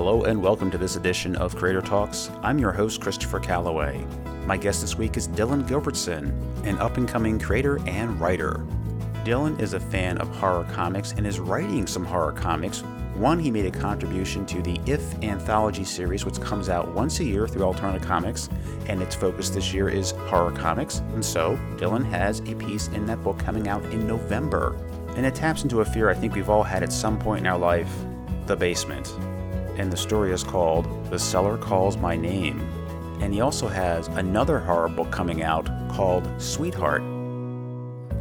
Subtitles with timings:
[0.00, 2.30] Hello and welcome to this edition of Creator Talks.
[2.42, 4.02] I'm your host, Christopher Calloway.
[4.46, 6.32] My guest this week is Dillon Gilbertson,
[6.64, 8.64] an up and coming creator and writer.
[9.26, 12.80] Dillon is a fan of horror comics and is writing some horror comics.
[13.12, 17.24] One, he made a contribution to the If anthology series, which comes out once a
[17.24, 18.48] year through Alternative Comics,
[18.86, 21.00] and its focus this year is horror comics.
[21.12, 24.78] And so, Dillon has a piece in that book coming out in November.
[25.14, 27.46] And it taps into a fear I think we've all had at some point in
[27.46, 27.94] our life
[28.46, 29.14] the basement.
[29.80, 32.60] And the story is called The Cellar Calls My Name.
[33.22, 37.02] And he also has another horror book coming out called Sweetheart.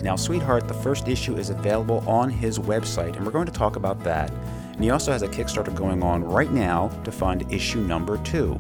[0.02, 3.76] Now, Sweetheart, the first issue is available on his website, and we're going to talk
[3.76, 4.32] about that.
[4.72, 8.54] And he also has a Kickstarter going on right now to fund issue number two.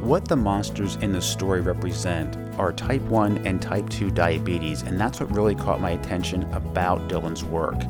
[0.00, 5.00] What the monsters in the story represent are type 1 and type 2 diabetes, and
[5.00, 7.80] that's what really caught my attention about Dillon's work.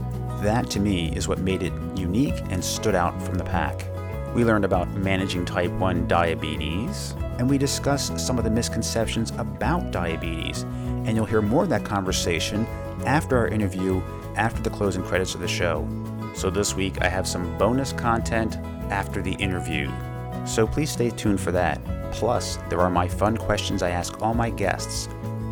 [0.41, 3.90] That to me is what made it unique and stood out from the pack.
[4.35, 9.91] We learned about managing type 1 diabetes, and we discussed some of the misconceptions about
[9.91, 10.63] diabetes.
[11.05, 12.65] And you'll hear more of that conversation
[13.05, 14.01] after our interview,
[14.37, 15.89] after the closing credits of the show.
[16.35, 18.57] So this week I have some bonus content
[18.91, 19.91] after the interview.
[20.47, 21.81] So please stay tuned for that.
[22.13, 25.09] Plus, there are my fun questions I ask all my guests.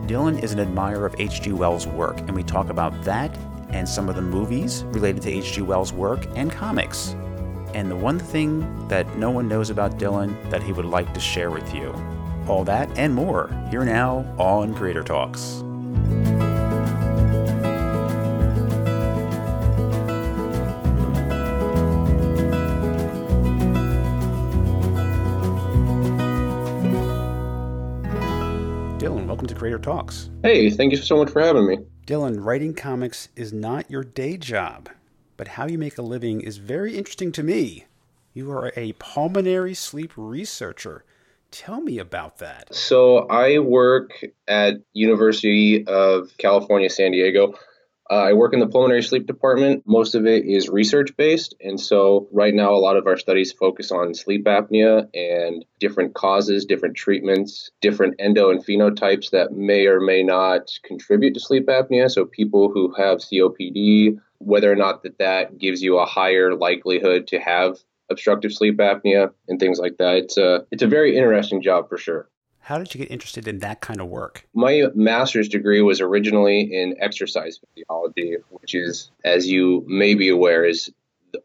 [0.06, 1.52] Dillon is an admirer of H.G.
[1.52, 3.36] Wells' work, and we talk about that
[3.70, 5.62] and some of the movies related to H.G.
[5.62, 7.14] Wells' work and comics.
[7.78, 11.20] And the one thing that no one knows about Dillon that he would like to
[11.20, 11.94] share with you.
[12.48, 15.58] All that and more here now on Creator Talks.
[28.98, 30.30] Dillon, welcome to Creator Talks.
[30.42, 31.78] Hey, thank you so much for having me.
[32.06, 34.88] Dillon, writing comics is not your day job,
[35.38, 37.86] but how you make a living is very interesting to me.
[38.34, 41.04] You are a pulmonary sleep researcher.
[41.50, 42.74] Tell me about that.
[42.74, 47.54] So I work at University of California, San Diego.
[48.10, 49.82] Uh, I work in the pulmonary sleep department.
[49.86, 51.54] Most of it is research based.
[51.60, 56.14] And so, right now, a lot of our studies focus on sleep apnea and different
[56.14, 61.66] causes, different treatments, different endo and phenotypes that may or may not contribute to sleep
[61.66, 62.10] apnea.
[62.10, 67.26] So, people who have COPD, whether or not that, that gives you a higher likelihood
[67.28, 67.78] to have
[68.10, 70.16] obstructive sleep apnea and things like that.
[70.16, 72.28] It's a, it's a very interesting job for sure.
[72.60, 74.46] How did you get interested in that kind of work?
[74.54, 80.64] My master's degree was originally in exercise physiology, which is, as you may be aware,
[80.64, 80.90] is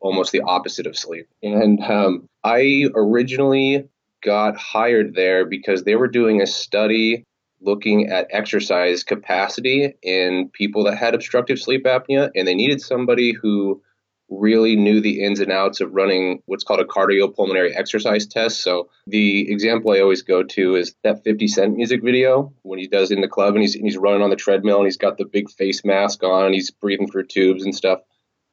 [0.01, 1.27] almost the opposite of sleep.
[1.41, 3.87] And um, I originally
[4.21, 7.25] got hired there because they were doing a study
[7.63, 13.33] looking at exercise capacity in people that had obstructive sleep apnea, and they needed somebody
[13.33, 13.81] who
[14.29, 18.61] really knew the ins and outs of running what's called a cardiopulmonary exercise test.
[18.61, 22.87] So the example I always go to is that 50 Cent music video when he
[22.87, 25.25] does in the club and he's he's running on the treadmill and he's got the
[25.25, 27.99] big face mask on and he's breathing through tubes and stuff.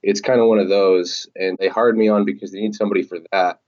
[0.02, 3.02] It's kind of one of those, and they hired me on because they need somebody
[3.02, 3.60] for that.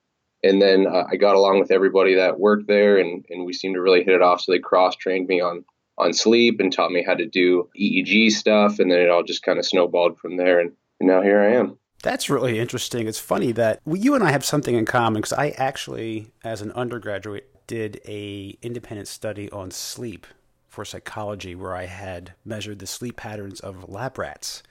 [0.42, 3.74] And then uh, I got along with everybody that worked there, and, and we seemed
[3.74, 4.40] to really hit it off.
[4.40, 5.64] So they cross trained me on
[5.98, 9.42] on sleep and taught me how to do EEG stuff, and then it all just
[9.42, 10.58] kind of snowballed from there.
[10.58, 11.78] And, and now here I am.
[12.02, 13.06] That's really interesting.
[13.06, 16.72] It's funny that you and I have something in common because I actually, as an
[16.72, 20.26] undergraduate, did a independent study on sleep
[20.66, 24.62] for psychology, where I had measured the sleep patterns of lab rats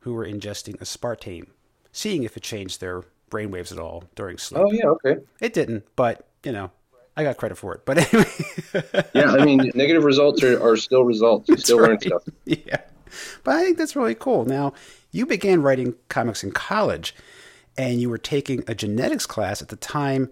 [0.00, 1.46] who were ingesting aspartame,
[1.92, 3.04] seeing if it changed their
[3.36, 4.62] brainwaves at all during sleep.
[4.64, 5.16] Oh yeah, okay.
[5.40, 6.70] It didn't, but you know,
[7.16, 7.84] I got credit for it.
[7.84, 8.30] But anyway.
[9.14, 11.48] yeah, I mean, negative results are, are still results.
[11.48, 11.90] You still right.
[11.90, 12.22] learn stuff.
[12.44, 12.80] Yeah.
[13.44, 14.44] But I think that's really cool.
[14.44, 14.74] Now,
[15.10, 17.14] you began writing comics in college,
[17.78, 20.30] and you were taking a genetics class at the time.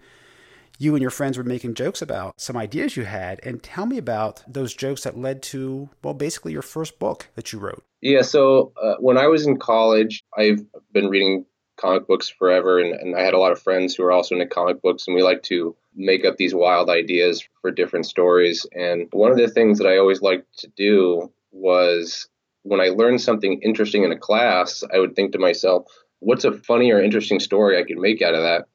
[0.78, 3.97] You and your friends were making jokes about some ideas you had, and tell me
[3.97, 7.84] about those jokes that led to, well, basically your first book that you wrote.
[8.02, 10.61] Yeah, so uh, when I was in college, I've
[10.93, 11.46] been reading
[11.76, 14.47] comic books forever, and, and I had a lot of friends who were also into
[14.47, 18.67] comic books, and we like to make up these wild ideas for different stories.
[18.73, 22.29] And one of the things that I always liked to do was
[22.62, 25.85] when I learned something interesting in a class, I would think to myself,
[26.21, 28.67] what's a funny or interesting story I could make out of that?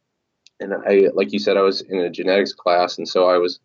[0.60, 3.60] And I, like you said, I was in a genetics class, and so I was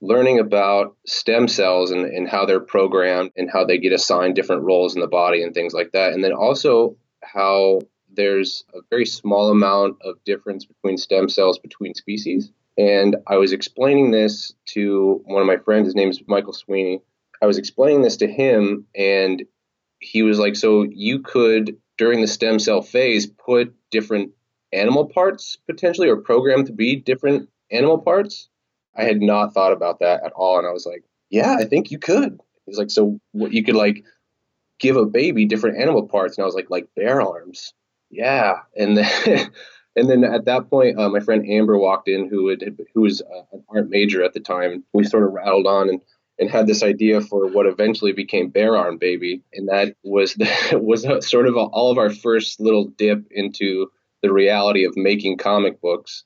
[0.00, 4.62] learning about stem cells and, and how they're programmed and how they get assigned different
[4.62, 6.12] roles in the body and things like that.
[6.12, 7.80] And then also how
[8.16, 12.50] there's a very small amount of difference between stem cells between species.
[12.78, 17.00] And I was explaining this to one of my friends, his name is Michael Sweeney,
[17.42, 19.44] I was explaining this to him, and
[20.00, 24.32] he was like, "So you could during the stem cell phase put different
[24.72, 28.48] animal parts potentially or programmed to be different animal parts.
[28.96, 30.58] I had not thought about that at all.
[30.58, 32.40] And I was like, yeah, I think you could.
[32.66, 34.04] He's like, so what you could like
[34.78, 36.36] give a baby different animal parts.
[36.36, 37.72] And I was like, like bear arms.
[38.10, 38.60] Yeah.
[38.76, 39.50] And then,
[39.96, 42.62] and then at that point, uh, my friend Amber walked in who had,
[42.94, 44.84] who was uh, an art major at the time.
[44.92, 46.00] We sort of rattled on and,
[46.38, 49.42] and had this idea for what eventually became Bear Arm Baby.
[49.52, 50.48] And that was, the,
[50.82, 53.90] was sort of all of our first little dip into
[54.22, 56.24] the reality of making comic books.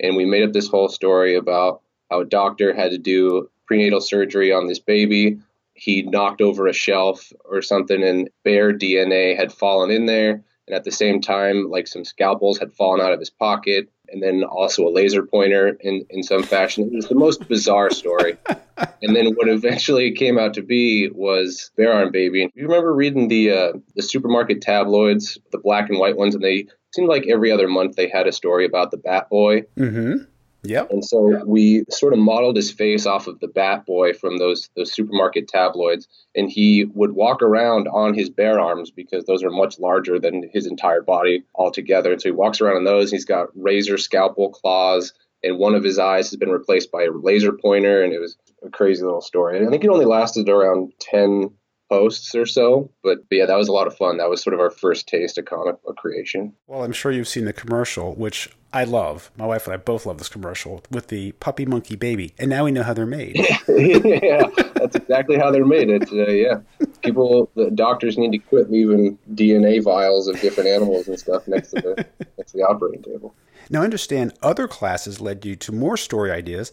[0.00, 4.00] And we made up this whole story about how a doctor had to do prenatal
[4.00, 5.38] surgery on this baby.
[5.74, 10.42] He knocked over a shelf or something, and bear DNA had fallen in there.
[10.70, 14.22] And at the same time, like some scalpels had fallen out of his pocket, and
[14.22, 16.84] then also a laser pointer in, in some fashion.
[16.84, 18.36] It was the most bizarre story.
[19.02, 22.44] and then what eventually came out to be was Bear Arm Baby.
[22.44, 26.44] And you remember reading the uh, the supermarket tabloids, the black and white ones, and
[26.44, 29.62] they seemed like every other month they had a story about the Bat Boy.
[29.76, 30.22] Mm-hmm.
[30.62, 30.90] Yep.
[30.90, 34.68] And so we sort of modeled his face off of the Bat Boy from those
[34.76, 39.50] those supermarket tabloids, and he would walk around on his bare arms because those are
[39.50, 42.12] much larger than his entire body altogether.
[42.12, 43.10] And so he walks around on those.
[43.10, 47.10] He's got razor scalpel claws, and one of his eyes has been replaced by a
[47.10, 49.66] laser pointer, and it was a crazy little story.
[49.66, 51.50] I think it only lasted around ten
[51.90, 52.90] posts or so.
[53.02, 54.16] But, but, yeah, that was a lot of fun.
[54.16, 56.54] That was sort of our first taste of comic book creation.
[56.66, 59.30] Well, I'm sure you've seen the commercial, which I love.
[59.36, 62.64] My wife and I both love this commercial with the puppy monkey baby, and now
[62.64, 63.36] we know how they're made.
[63.68, 65.90] yeah, that's exactly how they're made.
[65.90, 66.60] It's uh, yeah,
[67.02, 71.70] people, the doctors need to quit leaving DNA vials of different animals and stuff next
[71.70, 72.06] to the
[72.38, 73.34] next to the operating table.
[73.68, 76.70] Now, I understand other classes led you to more story ideas.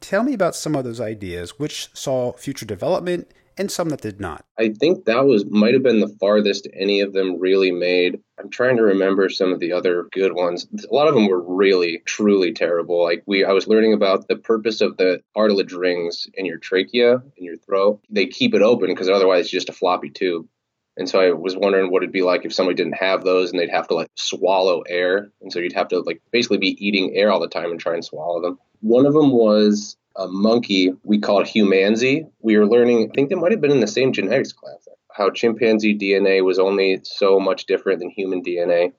[0.00, 4.20] Tell me about some of those ideas, which saw future development and some that did
[4.20, 4.44] not.
[4.58, 8.20] I think that was might have been the farthest any of them really made.
[8.38, 10.66] I'm trying to remember some of the other good ones.
[10.88, 13.02] A lot of them were really truly terrible.
[13.02, 17.22] Like we I was learning about the purpose of the cartilage rings in your trachea
[17.36, 18.00] in your throat.
[18.08, 20.46] They keep it open because otherwise it's just a floppy tube.
[20.96, 23.58] And so I was wondering what it'd be like if somebody didn't have those and
[23.58, 25.30] they'd have to like swallow air.
[25.40, 27.94] And so you'd have to like basically be eating air all the time and try
[27.94, 28.58] and swallow them.
[28.80, 32.28] One of them was a monkey we called Humanzee.
[32.40, 35.30] We were learning, I think they might have been in the same genetics class, how
[35.30, 38.92] chimpanzee DNA was only so much different than human DNA.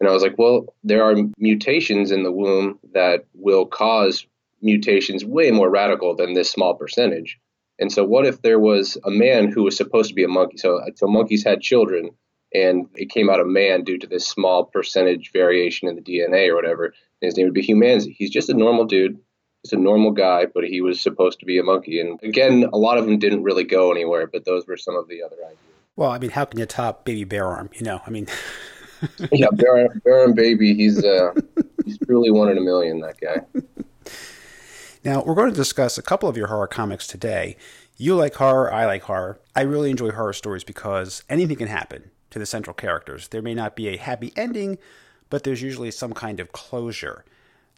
[0.00, 4.26] And I was like, well, there are mutations in the womb that will cause
[4.60, 7.38] mutations way more radical than this small percentage.
[7.78, 10.58] And so, what if there was a man who was supposed to be a monkey?
[10.58, 12.10] So, so monkeys had children,
[12.52, 16.48] and it came out a man due to this small percentage variation in the DNA
[16.48, 16.92] or whatever.
[17.20, 18.14] His name would be Humanzee.
[18.16, 19.18] He's just a normal dude
[19.62, 22.00] just a normal guy, but he was supposed to be a monkey.
[22.00, 25.08] And again, a lot of them didn't really go anywhere, but those were some of
[25.08, 25.58] the other ideas.
[25.96, 27.70] Well, I mean, how can you top Baby Bear Arm?
[27.74, 28.26] You know, I mean.
[29.32, 31.32] yeah, Bear, Bear Arm Baby, he's uh,
[31.84, 33.00] he's truly one in a million.
[33.00, 33.62] That guy.
[35.04, 37.56] Now we're going to discuss a couple of your horror comics today.
[37.96, 39.40] You like horror, I like horror.
[39.54, 43.28] I really enjoy horror stories because anything can happen to the central characters.
[43.28, 44.78] There may not be a happy ending,
[45.28, 47.24] but there's usually some kind of closure.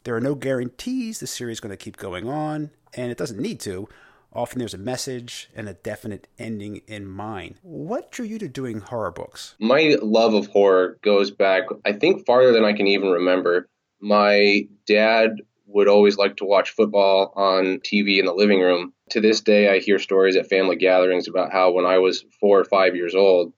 [0.03, 3.39] There are no guarantees the series is going to keep going on, and it doesn't
[3.39, 3.87] need to.
[4.33, 7.55] Often there's a message and a definite ending in mind.
[7.61, 9.55] What drew you to doing horror books?
[9.59, 13.69] My love of horror goes back, I think, farther than I can even remember.
[14.01, 18.93] My dad would always like to watch football on TV in the living room.
[19.11, 22.59] To this day, I hear stories at family gatherings about how when I was four
[22.59, 23.53] or five years old,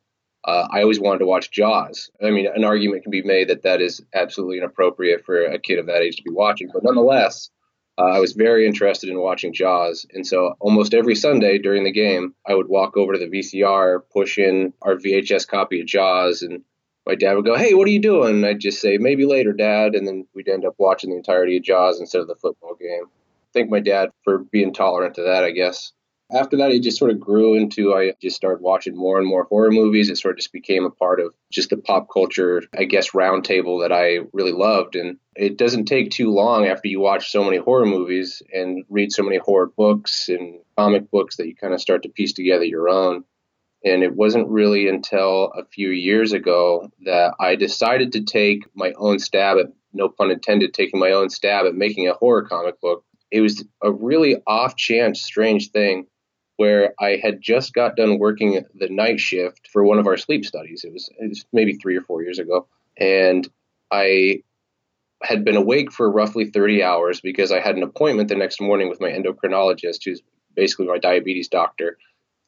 [0.46, 2.12] uh, I always wanted to watch Jaws.
[2.24, 5.80] I mean, an argument can be made that that is absolutely inappropriate for a kid
[5.80, 7.50] of that age to be watching, but nonetheless,
[7.98, 10.06] uh, I was very interested in watching Jaws.
[10.14, 14.02] And so almost every Sunday during the game, I would walk over to the VCR,
[14.12, 16.62] push in our VHS copy of Jaws, and
[17.08, 18.36] my dad would go, Hey, what are you doing?
[18.36, 19.96] And I'd just say, Maybe later, Dad.
[19.96, 23.06] And then we'd end up watching the entirety of Jaws instead of the football game.
[23.54, 25.94] Thank my dad for being tolerant to that, I guess
[26.32, 29.44] after that, it just sort of grew into I just started watching more and more
[29.44, 30.10] horror movies.
[30.10, 33.84] It sort of just became a part of just the pop culture, I guess, roundtable
[33.84, 34.96] that I really loved.
[34.96, 39.12] And it doesn't take too long after you watch so many horror movies and read
[39.12, 42.66] so many horror books and comic books that you kind of start to piece together
[42.66, 43.24] your own.
[43.84, 48.94] And it wasn't really until a few years ago that I decided to take my
[48.98, 52.82] own stab at, no pun intended, taking my own stab at making a horror comic
[52.82, 53.06] book.
[53.30, 56.08] It was a really off chance, strange thing
[56.58, 60.46] where I had just got done working the night shift for one of our sleep
[60.46, 60.84] studies.
[60.84, 62.68] It was, it was maybe three or four years ago.
[62.98, 63.48] And
[63.92, 64.42] I
[65.22, 68.90] had been awake for roughly 30 hours because I had an appointment the next morning
[68.90, 70.22] with my endocrinologist, who's
[70.56, 71.98] basically my diabetes doctor.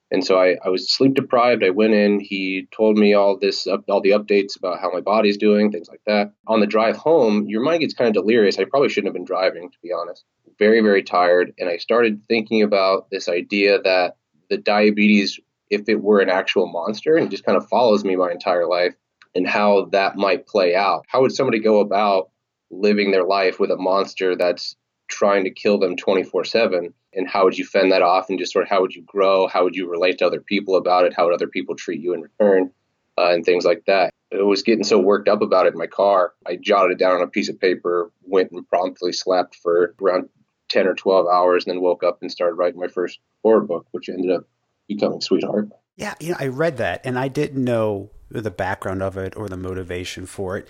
[0.10, 1.64] And so I, I was sleep deprived.
[1.64, 2.22] I went in.
[2.22, 6.02] He told me all this, all the updates about how my body's doing, things like
[6.08, 6.32] that.
[6.48, 8.58] On the drive home, your mind gets kind of delirious.
[8.58, 10.24] I probably shouldn't have been driving, to be honest.
[10.60, 11.54] Very, very tired.
[11.60, 14.16] And I started thinking about this idea that
[14.50, 18.32] the diabetes, if it were an actual monster, and just kind of follows me my
[18.32, 18.96] entire life,
[19.36, 21.06] and how that might play out.
[21.08, 22.30] How would somebody go about
[22.72, 24.76] living their life with a monster that's
[25.08, 28.52] trying to kill them 24 7 and how would you fend that off and just
[28.52, 31.14] sort of how would you grow how would you relate to other people about it
[31.16, 32.70] how would other people treat you in return
[33.18, 35.88] uh, and things like that i was getting so worked up about it in my
[35.88, 39.96] car i jotted it down on a piece of paper went and promptly slept for
[40.02, 40.28] around
[40.70, 43.86] 10 or 12 hours and then woke up and started writing my first horror book
[43.92, 44.44] which ended up
[44.88, 49.16] becoming sweetheart yeah you know i read that and i didn't know the background of
[49.18, 50.68] it or the motivation for it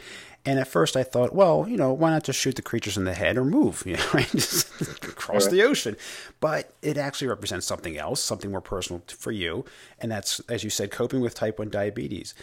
[0.47, 3.03] and at first I thought, well, you know, why not just shoot the creatures in
[3.03, 4.29] the head or move, you know, right?
[4.31, 4.71] just
[5.17, 5.51] cross right.
[5.51, 5.97] the ocean.
[6.39, 9.65] But it actually represents something else, something more personal for you.
[9.99, 12.33] And that's, as you said, coping with type 1 diabetes.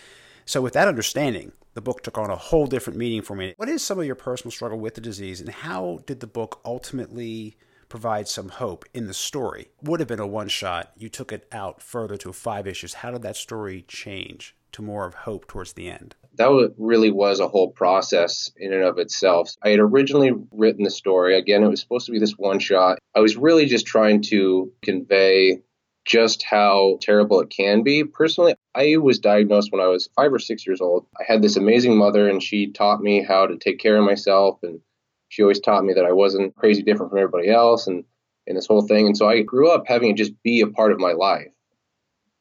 [0.45, 3.55] So with that understanding, the book took on a whole different meaning for me.
[3.57, 6.61] What is some of your personal struggle with the disease and how did the book
[6.65, 7.57] ultimately
[7.89, 9.69] provide some hope in the story?
[9.83, 10.93] Would have been a one shot.
[10.97, 12.95] You took it out further to five issues.
[12.95, 16.15] How did that story change to more of hope towards the end?
[16.37, 19.55] that really was a whole process in and of itself.
[19.63, 21.39] I had originally written the story.
[21.39, 22.99] Again, it was supposed to be this one shot.
[23.15, 25.61] I was really just trying to convey
[26.05, 28.05] just how terrible it can be.
[28.05, 31.07] Personally, I was diagnosed when I was five or six years old.
[31.19, 34.59] I had this amazing mother, and she taught me how to take care of myself.
[34.63, 34.81] And
[35.29, 38.05] she always taught me that I wasn't crazy different from everybody else and,
[38.47, 39.07] and this whole thing.
[39.07, 41.49] And so I grew up having it just be a part of my life.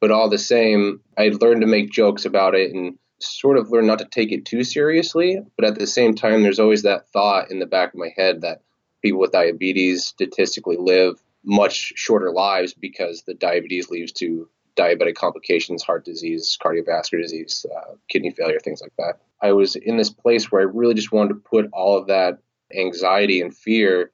[0.01, 3.87] But all the same, I learned to make jokes about it and sort of learn
[3.87, 5.39] not to take it too seriously.
[5.55, 8.41] But at the same time, there's always that thought in the back of my head
[8.41, 8.61] that
[9.01, 15.83] people with diabetes statistically live much shorter lives because the diabetes leads to diabetic complications,
[15.83, 19.19] heart disease, cardiovascular disease, uh, kidney failure, things like that.
[19.41, 22.39] I was in this place where I really just wanted to put all of that
[22.75, 24.11] anxiety and fear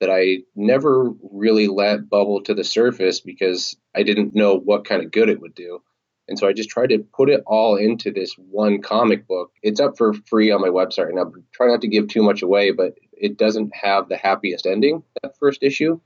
[0.00, 5.02] that I never really let bubble to the surface because I didn't know what kind
[5.02, 5.80] of good it would do.
[6.28, 9.52] And so I just tried to put it all into this one comic book.
[9.62, 11.32] It's up for free on my website right now.
[11.52, 15.38] Try not to give too much away, but it doesn't have the happiest ending, that
[15.38, 16.00] first issue.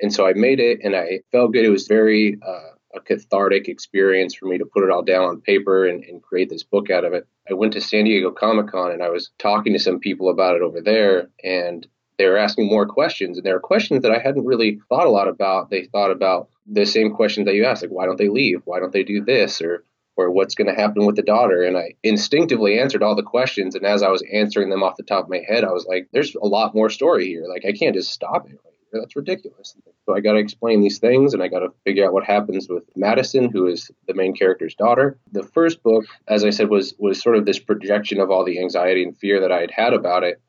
[0.00, 1.64] And so I made it and I felt good.
[1.64, 5.40] It was very uh, a cathartic experience for me to put it all down on
[5.40, 7.26] paper and, and create this book out of it.
[7.48, 10.56] I went to San Diego Comic Con and I was talking to some people about
[10.56, 11.28] it over there.
[11.44, 11.86] And
[12.18, 13.36] they were asking more questions.
[13.36, 15.70] And there are questions that I hadn't really thought a lot about.
[15.70, 18.62] They thought about the same questions that you asked, like why don't they leave?
[18.64, 19.60] Why don't they do this?
[19.60, 19.84] Or
[20.18, 21.62] or what's going to happen with the daughter?
[21.62, 23.74] And I instinctively answered all the questions.
[23.74, 26.08] And as I was answering them off the top of my head, I was like,
[26.10, 27.44] there's a lot more story here.
[27.46, 28.58] Like I can't just stop it.
[28.92, 29.76] That's ridiculous.
[30.04, 32.68] So I got to explain these things and I got to figure out what happens
[32.68, 35.18] with Madison, who is the main character's daughter.
[35.32, 38.60] The first book, as I said, was was sort of this projection of all the
[38.60, 40.40] anxiety and fear that I had had about it.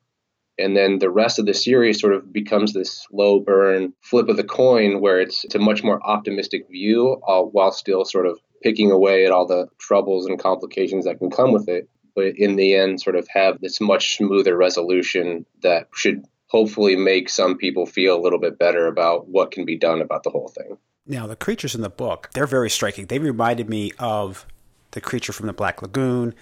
[0.60, 4.38] And then the rest of the series sort of becomes this slow burn flip of
[4.38, 8.40] the coin where it's, it's a much more optimistic view uh, while still sort of
[8.64, 11.88] picking away at all the troubles and complications that can come with it.
[12.16, 17.30] But in the end, sort of have this much smoother resolution that should hopefully make
[17.30, 20.48] some people feel a little bit better about what can be done about the whole
[20.48, 20.78] thing.
[21.06, 23.06] Now, the creatures in the book, they're very striking.
[23.06, 24.46] They reminded me of
[24.92, 26.34] the creature from the Black Lagoon,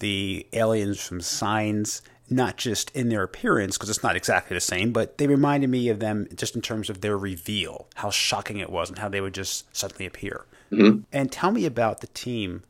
[0.00, 4.92] the aliens from Signs, not just in their appearance, because it's not exactly the same,
[4.92, 8.70] but they reminded me of them just in terms of their reveal, how shocking it
[8.70, 10.44] was, and how they would just suddenly appear.
[10.70, 11.00] Mm-hmm.
[11.12, 12.62] And tell me about the team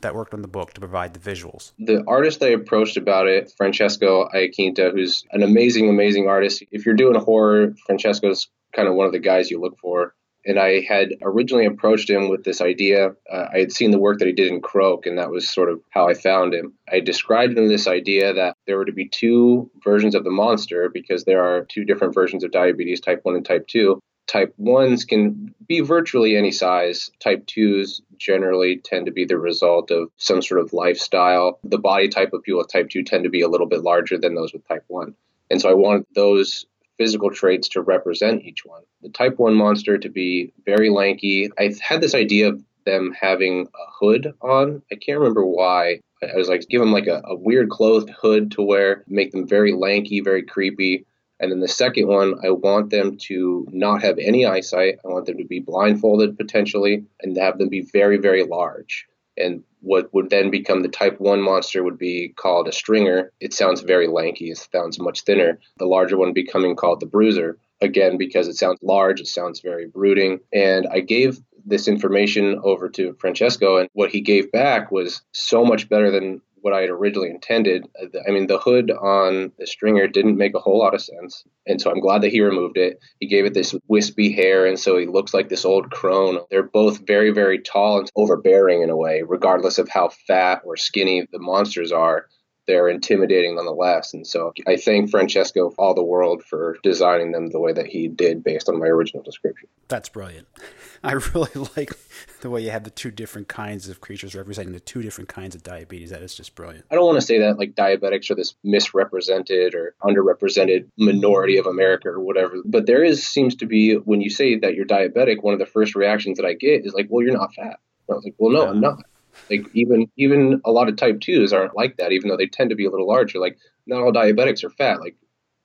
[0.00, 1.72] that worked on the book to provide the visuals.
[1.78, 6.62] The artist I approached about it, Francesco Iaquinta, who's an amazing, amazing artist.
[6.70, 10.14] If you're doing horror, Francesco's kind of one of the guys you look for
[10.46, 13.10] and I had originally approached him with this idea.
[13.30, 15.68] Uh, I had seen the work that he did in Croak, and that was sort
[15.68, 16.72] of how I found him.
[16.90, 20.88] I described him this idea that there were to be two versions of the monster
[20.88, 23.98] because there are two different versions of diabetes, type 1 and type 2.
[24.28, 27.10] Type 1s can be virtually any size.
[27.20, 31.58] Type 2s generally tend to be the result of some sort of lifestyle.
[31.64, 34.18] The body type of people with type 2 tend to be a little bit larger
[34.18, 35.14] than those with type 1.
[35.50, 36.66] And so I wanted those
[36.98, 38.82] physical traits to represent each one.
[39.02, 41.50] The type 1 monster to be very lanky.
[41.58, 44.82] I had this idea of them having a hood on.
[44.90, 46.00] I can't remember why.
[46.22, 49.46] I was like, give them like a, a weird clothed hood to wear, make them
[49.46, 51.04] very lanky, very creepy.
[51.38, 54.98] And then the second one, I want them to not have any eyesight.
[55.04, 59.06] I want them to be blindfolded potentially and have them be very, very large.
[59.36, 63.32] And what would then become the type 1 monster would be called a stringer.
[63.38, 65.58] It sounds very lanky, it sounds much thinner.
[65.78, 67.58] The larger one becoming called the bruiser.
[67.82, 70.40] Again, because it sounds large, it sounds very brooding.
[70.54, 75.64] And I gave this information over to Francesco, and what he gave back was so
[75.64, 77.86] much better than what I had originally intended.
[78.02, 81.44] Uh, I mean, the hood on the stringer didn't make a whole lot of sense.
[81.64, 82.98] And so I'm glad that he removed it.
[83.20, 86.40] He gave it this wispy hair, and so he looks like this old crone.
[86.50, 90.76] They're both very, very tall and overbearing in a way, regardless of how fat or
[90.76, 92.26] skinny the monsters are
[92.66, 94.12] they're intimidating nonetheless.
[94.14, 98.08] And so I thank Francesco all the world for designing them the way that he
[98.08, 99.68] did based on my original description.
[99.88, 100.48] That's brilliant.
[101.04, 101.92] I really like
[102.40, 105.54] the way you have the two different kinds of creatures representing the two different kinds
[105.54, 106.10] of diabetes.
[106.10, 106.84] That is just brilliant.
[106.90, 111.66] I don't want to say that like diabetics are this misrepresented or underrepresented minority of
[111.66, 115.42] America or whatever, but there is seems to be when you say that you're diabetic,
[115.42, 117.78] one of the first reactions that I get is like, "Well, you're not fat."
[118.10, 119.04] I was like, "Well, no, I'm not."
[119.50, 122.70] Like even even a lot of type twos aren't like that, even though they tend
[122.70, 123.38] to be a little larger.
[123.38, 125.00] Like not all diabetics are fat.
[125.00, 125.16] Like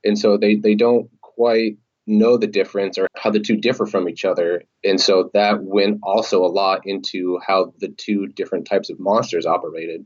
[0.03, 4.09] and so they they don't quite know the difference or how the two differ from
[4.09, 4.63] each other.
[4.83, 9.45] And so that went also a lot into how the two different types of monsters
[9.45, 10.05] operated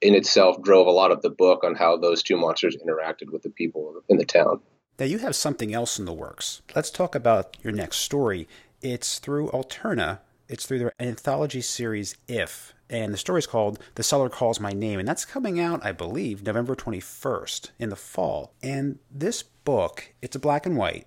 [0.00, 3.42] in itself drove a lot of the book on how those two monsters interacted with
[3.42, 4.60] the people in the town.
[4.98, 6.62] Now you have something else in the works.
[6.74, 8.48] Let's talk about your next story.
[8.80, 10.20] It's through Alterna.
[10.48, 14.72] It's through their anthology series If and the story is called The Cellar Calls My
[14.72, 18.54] Name, and that's coming out, I believe, November 21st in the fall.
[18.62, 21.06] And this book, it's a black and white,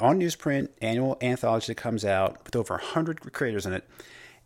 [0.00, 3.88] on newsprint, annual anthology that comes out with over 100 creators in it,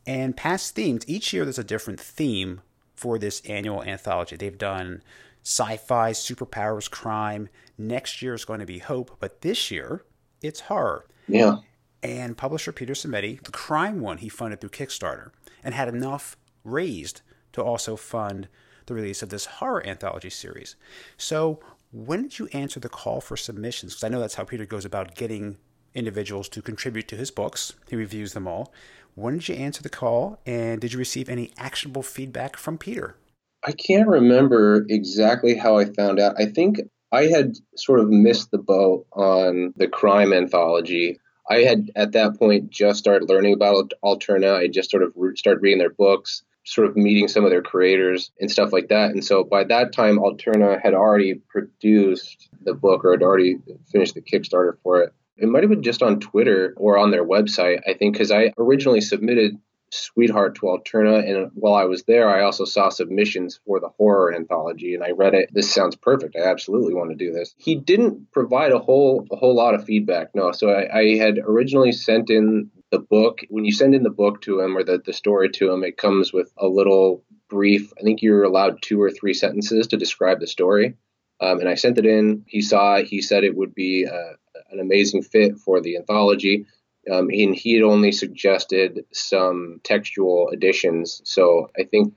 [0.07, 1.05] and past themes.
[1.07, 2.63] Each year there's a different theme
[2.95, 4.37] for this annual anthology.
[4.37, 5.03] They've done
[5.43, 7.49] sci fi, superpowers, crime.
[7.77, 10.05] Next year is going to be hope, but this year
[10.43, 11.07] it's horror.
[11.29, 11.59] Yeah.
[12.03, 15.31] And publisher Peter Simeti, the crime one he funded through Kickstarter
[15.63, 18.49] and had enough raised to also fund
[18.87, 20.77] the release of this horror anthology series.
[21.17, 21.61] So,
[21.93, 23.95] when did you answer the call for submissions?
[23.95, 25.57] Because I know that's how Peter goes about getting
[25.95, 27.73] individuals to contribute to his books.
[27.89, 28.73] He reviews them all.
[29.15, 33.17] When did you answer the call, and did you receive any actionable feedback from Peter?
[33.65, 36.37] I can't remember exactly how I found out.
[36.39, 36.81] I think
[37.13, 41.19] I had sort of missed the boat on the crime anthology.
[41.51, 44.55] I had at that point just started learning about Alterna.
[44.55, 48.31] I just sort of started reading their books sort of meeting some of their creators
[48.41, 49.11] and stuff like that.
[49.11, 53.57] And so by that time, Alterna had already produced the book or had already
[53.91, 55.13] finished the Kickstarter for it.
[55.37, 58.53] It might have been just on Twitter or on their website, I think, because I
[58.57, 59.59] originally submitted
[59.91, 61.29] Sweetheart to Alterna.
[61.29, 65.11] And while I was there, I also saw submissions for the horror anthology, and I
[65.11, 65.51] read it.
[65.53, 66.37] This sounds perfect.
[66.37, 67.55] I absolutely want to do this.
[67.59, 70.35] He didn't provide a whole a whole lot of feedback.
[70.35, 74.11] No, so I, I had originally sent in the book, when you send in the
[74.11, 77.93] book to him or the, the story to him, it comes with a little brief.
[77.99, 80.97] I think you're allowed two or three sentences to describe the story.
[81.41, 82.45] Um, and I sent it in.
[82.47, 83.07] He saw it.
[83.07, 84.35] He said it would be uh,
[84.71, 86.67] an amazing fit for the anthology.
[87.11, 91.23] Um, and he had only suggested some textual additions.
[91.25, 92.15] So I think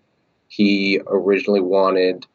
[0.48, 2.26] he originally wanted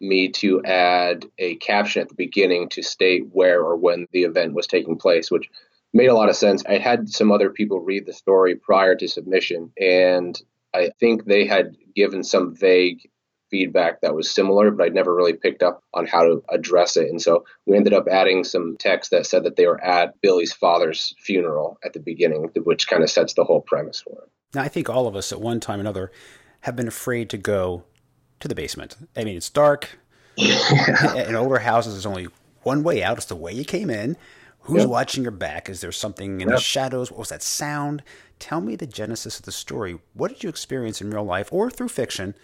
[0.00, 4.52] me to add a caption at the beginning to state where or when the event
[4.52, 5.48] was taking place, which
[5.94, 6.62] made a lot of sense.
[6.68, 10.40] I had some other people read the story prior to submission, and
[10.74, 13.08] I think they had given some vague
[13.50, 17.08] feedback that was similar, but I'd never really picked up on how to address it.
[17.08, 20.52] And so we ended up adding some text that said that they were at Billy's
[20.52, 24.30] father's funeral at the beginning, which kind of sets the whole premise for it.
[24.54, 26.12] Now, I think all of us at one time or another
[26.60, 27.84] have been afraid to go
[28.40, 28.96] to the basement.
[29.16, 29.98] I mean, it's dark.
[30.36, 32.28] in older houses, there's only
[32.62, 33.16] one way out.
[33.16, 34.16] It's the way you came in.
[34.60, 34.88] Who's yep.
[34.88, 35.68] watching your back?
[35.68, 36.56] Is there something in yep.
[36.56, 37.10] the shadows?
[37.10, 38.02] What was that sound?
[38.38, 39.98] Tell me the genesis of the story.
[40.14, 42.34] What did you experience in real life or through fiction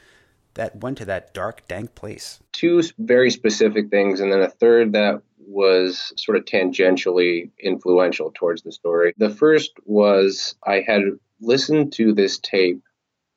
[0.55, 2.41] that went to that dark, dank place?
[2.53, 8.63] Two very specific things, and then a third that was sort of tangentially influential towards
[8.63, 9.13] the story.
[9.17, 11.03] The first was I had
[11.41, 12.83] listened to this tape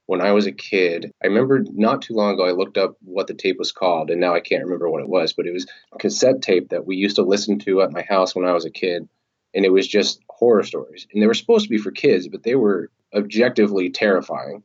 [0.06, 1.12] when I was a kid.
[1.24, 4.22] I remember not too long ago, I looked up what the tape was called, and
[4.22, 5.66] now I can't remember what it was, but it was
[6.00, 8.72] cassette tape that we used to listen to at my house when I was a
[8.72, 9.08] kid.
[9.54, 11.08] And it was just horror stories.
[11.14, 14.64] And they were supposed to be for kids, but they were objectively terrifying.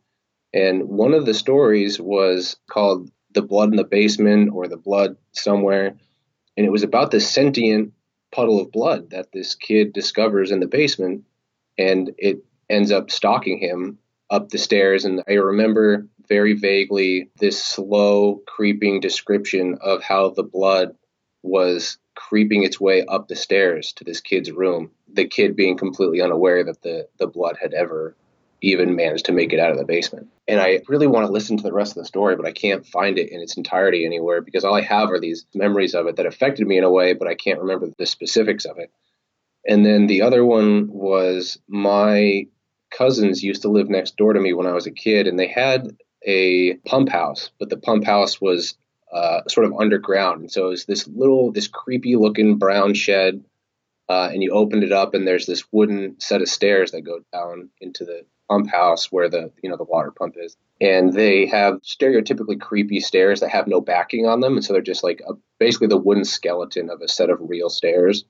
[0.53, 5.17] And one of the stories was called The Blood in the Basement or The Blood
[5.33, 5.97] Somewhere.
[6.57, 7.93] And it was about this sentient
[8.33, 11.25] puddle of blood that this kid discovers in the basement.
[11.79, 13.99] And it ends up stalking him
[14.31, 15.05] up the stairs.
[15.05, 20.97] And I remember very vaguely this slow creeping description of how the blood
[21.43, 24.91] was creeping its way up the stairs to this kid's room.
[25.13, 28.15] The kid being completely unaware that the, the blood had ever
[28.63, 30.29] even managed to make it out of the basement.
[30.47, 32.87] And I really want to listen to the rest of the story, but I can't
[32.87, 36.17] find it in its entirety anywhere because all I have are these memories of it
[36.17, 38.91] that affected me in a way, but I can't remember the specifics of it.
[39.67, 42.47] And then the other one was my
[42.91, 45.49] cousins used to live next door to me when I was a kid, and they
[45.49, 45.97] had
[46.27, 48.75] a pump house, but the pump house was
[49.13, 50.41] uh, sort of underground.
[50.41, 53.45] And so it was this little, this creepy looking brown shed.
[54.09, 57.21] Uh, and you opened it up, and there's this wooden set of stairs that go
[57.33, 60.57] down into the pump house where the you know the water pump is.
[60.81, 64.83] And they have stereotypically creepy stairs that have no backing on them, and so they're
[64.83, 68.25] just like a, basically the wooden skeleton of a set of real stairs.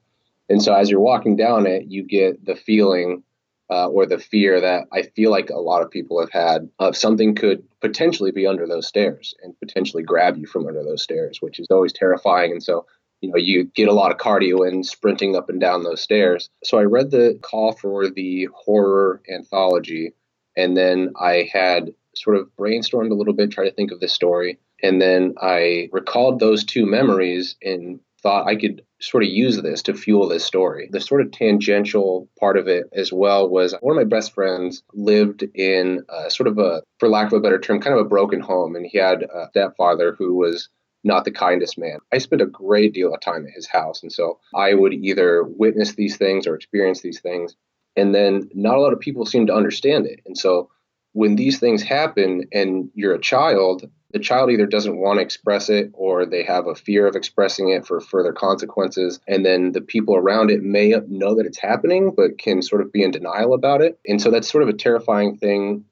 [0.49, 3.23] And so as you're walking down it, you get the feeling
[3.71, 6.97] uh, or the fear that I feel like a lot of people have had of
[6.97, 11.41] something could potentially be under those stairs and potentially grab you from under those stairs,
[11.41, 12.51] which is always terrifying.
[12.51, 12.85] And so,
[13.21, 16.49] you know, you get a lot of cardio in sprinting up and down those stairs.
[16.63, 20.13] So I read the call for the horror anthology,
[20.57, 24.13] and then I had sort of brainstormed a little bit, try to think of this
[24.13, 24.59] story.
[24.83, 29.81] And then I recalled those two memories and thought I could sort of use this
[29.83, 30.89] to fuel this story.
[30.91, 34.83] The sort of tangential part of it as well was one of my best friends
[34.93, 38.41] lived in sort of a, for lack of a better term, kind of a broken
[38.41, 38.75] home.
[38.75, 40.69] And he had a stepfather who was
[41.03, 41.99] not the kindest man.
[42.11, 44.03] I spent a great deal of time at his house.
[44.03, 47.55] And so I would either witness these things or experience these things.
[47.95, 50.21] And then not a lot of people seem to understand it.
[50.25, 50.69] And so
[51.13, 55.69] when these things happen and you're a child, the child either doesn't want to express
[55.69, 59.19] it or they have a fear of expressing it for further consequences.
[59.27, 62.91] And then the people around it may know that it's happening, but can sort of
[62.91, 63.99] be in denial about it.
[64.07, 65.85] And so that's sort of a terrifying thing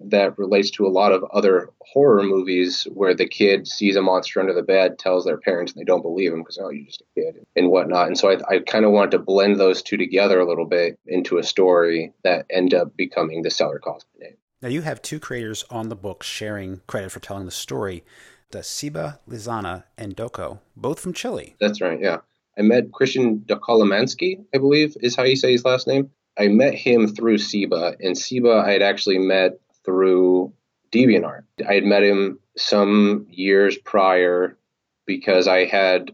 [0.00, 4.40] that relates to a lot of other horror movies where the kid sees a monster
[4.40, 7.02] under the bed, tells their parents, and they don't believe him because, oh, you're just
[7.02, 8.06] a kid and whatnot.
[8.06, 10.98] And so I, I kind of wanted to blend those two together a little bit
[11.06, 14.36] into a story that end up becoming the Cellar Cosby name.
[14.62, 18.04] Now, you have two creators on the book sharing credit for telling the story
[18.50, 21.56] the Seba Lizana and Doko, both from Chile.
[21.60, 22.18] That's right, yeah.
[22.58, 26.10] I met Christian Docolomansky, I believe is how you say his last name.
[26.38, 30.52] I met him through Seba, and Seba I had actually met through
[30.92, 31.44] DeviantArt.
[31.66, 34.58] I had met him some years prior
[35.06, 36.12] because I had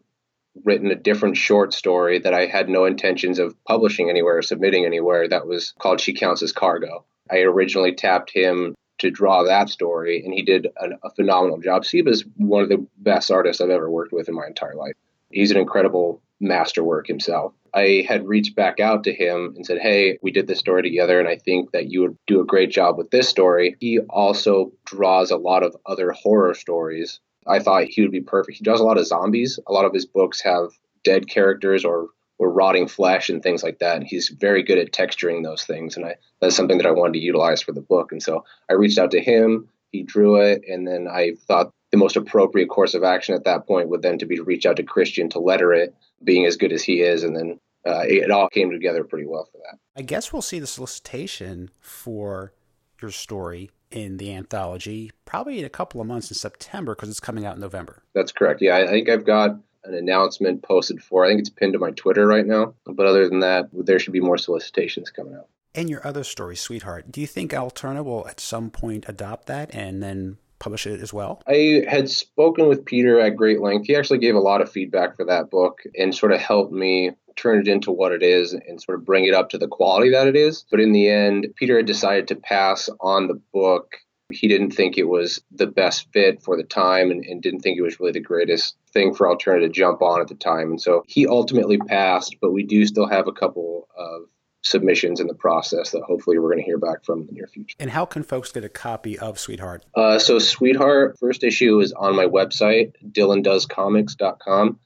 [0.64, 4.84] written a different short story that I had no intentions of publishing anywhere or submitting
[4.84, 7.04] anywhere that was called She Counts as Cargo.
[7.30, 11.84] I originally tapped him to draw that story, and he did an, a phenomenal job.
[11.84, 14.94] Seba is one of the best artists I've ever worked with in my entire life.
[15.30, 17.54] He's an incredible masterwork himself.
[17.74, 21.18] I had reached back out to him and said, Hey, we did this story together,
[21.18, 23.76] and I think that you would do a great job with this story.
[23.80, 27.20] He also draws a lot of other horror stories.
[27.46, 28.58] I thought he would be perfect.
[28.58, 29.58] He draws a lot of zombies.
[29.66, 30.70] A lot of his books have
[31.02, 33.96] dead characters or or rotting flesh and things like that.
[33.96, 35.96] And he's very good at texturing those things.
[35.96, 38.10] And I, that's something that I wanted to utilize for the book.
[38.10, 41.98] And so I reached out to him, he drew it, and then I thought the
[41.98, 44.76] most appropriate course of action at that point would then to be to reach out
[44.76, 47.22] to Christian to letter it, being as good as he is.
[47.22, 49.78] And then uh, it, it all came together pretty well for that.
[49.94, 52.54] I guess we'll see the solicitation for
[53.00, 57.20] your story in the anthology probably in a couple of months in September because it's
[57.20, 58.02] coming out in November.
[58.14, 58.62] That's correct.
[58.62, 59.50] Yeah, I think I've got
[59.84, 61.24] an announcement posted for.
[61.24, 62.74] I think it's pinned to my Twitter right now.
[62.86, 65.48] But other than that, there should be more solicitations coming out.
[65.74, 69.74] And your other story, Sweetheart, do you think Alterna will at some point adopt that
[69.74, 71.42] and then publish it as well?
[71.46, 73.86] I had spoken with Peter at great length.
[73.86, 77.10] He actually gave a lot of feedback for that book and sort of helped me
[77.36, 80.10] turn it into what it is and sort of bring it up to the quality
[80.10, 80.64] that it is.
[80.70, 83.96] But in the end, Peter had decided to pass on the book
[84.32, 87.78] he didn't think it was the best fit for the time and, and, didn't think
[87.78, 90.70] it was really the greatest thing for Alterna to jump on at the time.
[90.70, 94.22] And so he ultimately passed, but we do still have a couple of
[94.62, 97.46] submissions in the process that hopefully we're going to hear back from in the near
[97.46, 97.76] future.
[97.78, 99.84] And how can folks get a copy of Sweetheart?
[99.94, 104.78] Uh, so Sweetheart, first issue is on my website, dillondoescomics.com,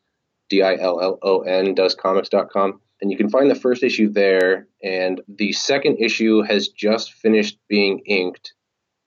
[0.48, 2.80] D-I-L-L-O-N doescomics.com.
[3.02, 4.66] And you can find the first issue there.
[4.82, 8.54] And the second issue has just finished being inked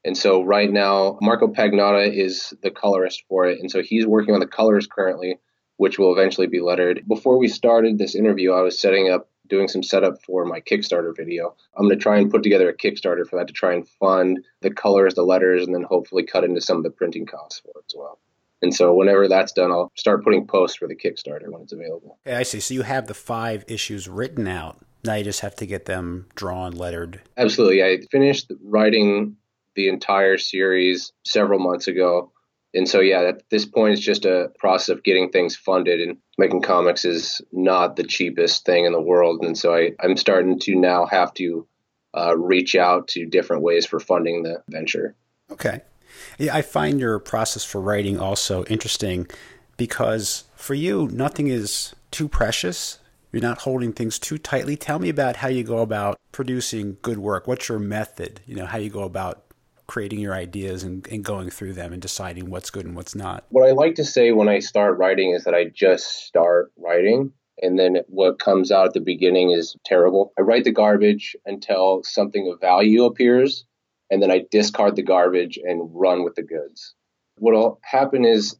[0.05, 3.59] and so right now, Marco Pagnotta is the colorist for it.
[3.59, 5.39] And so he's working on the colors currently,
[5.79, 7.01] which will eventually be lettered.
[7.07, 11.15] Before we started this interview, I was setting up, doing some setup for my Kickstarter
[11.15, 11.55] video.
[11.75, 14.45] I'm going to try and put together a Kickstarter for that to try and fund
[14.59, 17.69] the colors, the letters, and then hopefully cut into some of the printing costs for
[17.69, 18.19] it as well.
[18.61, 22.19] And so whenever that's done, I'll start putting posts for the Kickstarter when it's available.
[22.27, 22.59] Okay, I see.
[22.59, 24.79] So you have the five issues written out.
[25.05, 27.21] Now you just have to get them drawn, lettered.
[27.37, 27.81] Absolutely.
[27.83, 29.37] I finished writing
[29.75, 32.33] the entire series several months ago.
[32.73, 36.01] And so, yeah, at this point, it's just a process of getting things funded.
[36.01, 39.43] And making comics is not the cheapest thing in the world.
[39.43, 41.67] And so, I, I'm starting to now have to
[42.15, 45.15] uh, reach out to different ways for funding the venture.
[45.51, 45.81] Okay.
[46.37, 49.27] Yeah, I find your process for writing also interesting
[49.77, 52.99] because for you, nothing is too precious
[53.31, 54.75] You're not holding things too tightly.
[54.75, 57.47] Tell me about how you go about producing good work.
[57.47, 58.41] What's your method?
[58.47, 59.43] You know, how you go about
[59.89, 63.43] creating your ideas and, and going through them and deciding what's good and what's not.
[63.49, 67.33] What I like to say when I start writing is that I just start writing
[67.61, 70.31] and then what comes out at the beginning is terrible.
[70.37, 73.65] I write the garbage until something of value appears,
[74.09, 76.95] and then I discard the garbage and run with the goods.
[77.37, 78.55] What'll happen is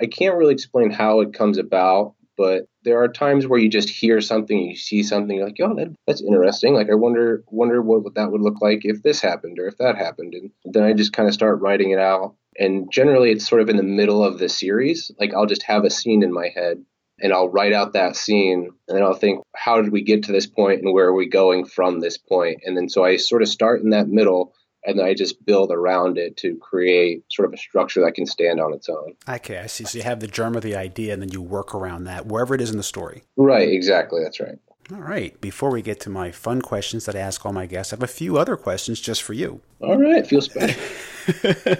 [0.00, 3.90] I can't really explain how it comes about, but there are times where you just
[3.90, 6.72] hear something, you see something, you're like, oh, that, that's interesting.
[6.72, 9.98] Like, I wonder, wonder what that would look like if this happened or if that
[9.98, 12.36] happened, and then I just kind of start writing it out.
[12.58, 15.10] And generally, it's sort of in the middle of the series.
[15.20, 16.82] Like, I'll just have a scene in my head,
[17.18, 20.32] and I'll write out that scene, and then I'll think, how did we get to
[20.32, 22.62] this point, and where are we going from this point?
[22.64, 25.70] And then so I sort of start in that middle and then I just build
[25.70, 29.14] around it to create sort of a structure that can stand on its own.
[29.28, 29.84] Okay, I see.
[29.84, 32.54] So you have the germ of the idea, and then you work around that wherever
[32.54, 33.22] it is in the story.
[33.36, 34.22] Right, exactly.
[34.22, 34.58] That's right.
[34.92, 35.40] All right.
[35.40, 38.02] Before we get to my fun questions that I ask all my guests, I have
[38.02, 39.60] a few other questions just for you.
[39.80, 40.80] All right, feels special.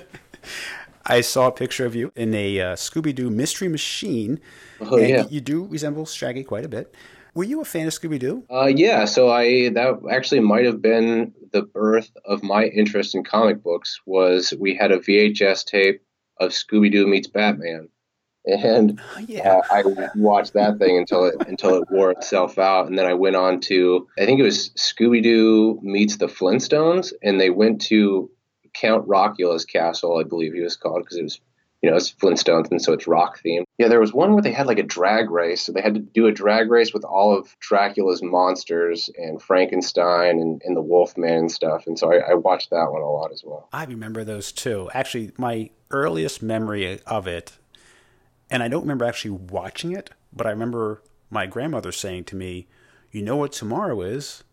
[1.06, 4.38] I saw a picture of you in a uh, Scooby Doo mystery machine.
[4.80, 5.26] Oh, yeah.
[5.28, 6.94] You do resemble Shaggy quite a bit.
[7.34, 8.44] Were you a fan of Scooby Doo?
[8.50, 13.24] Uh, yeah, so I that actually might have been the birth of my interest in
[13.24, 14.00] comic books.
[14.06, 16.02] Was we had a VHS tape
[16.38, 17.88] of Scooby Doo meets Batman,
[18.44, 19.48] and oh, yeah.
[19.48, 23.14] uh, I watched that thing until it until it wore itself out, and then I
[23.14, 27.80] went on to I think it was Scooby Doo meets the Flintstones, and they went
[27.82, 28.30] to
[28.74, 31.40] Count Rockula's castle, I believe he was called, because it was
[31.82, 33.64] you know, it's Flintstones, and so it's rock themed.
[33.78, 35.62] Yeah, there was one where they had like a drag race.
[35.62, 40.38] So they had to do a drag race with all of Dracula's monsters and Frankenstein
[40.38, 41.86] and, and the Wolfman and stuff.
[41.86, 43.68] And so I, I watched that one a lot as well.
[43.72, 44.90] I remember those too.
[44.92, 47.52] Actually, my earliest memory of it,
[48.50, 52.66] and I don't remember actually watching it, but I remember my grandmother saying to me,
[53.10, 54.44] You know what tomorrow is?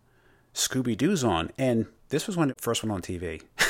[0.54, 1.52] Scooby Doo's on.
[1.58, 3.44] And this was when it first went on TV.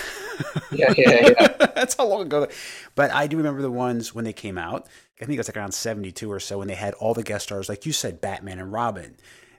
[0.71, 1.47] yeah, yeah, yeah.
[1.75, 2.47] That's how long ago.
[2.95, 4.87] But I do remember the ones when they came out.
[5.21, 7.45] I think it was like around 72 or so when they had all the guest
[7.45, 9.15] stars, like you said, Batman and Robin.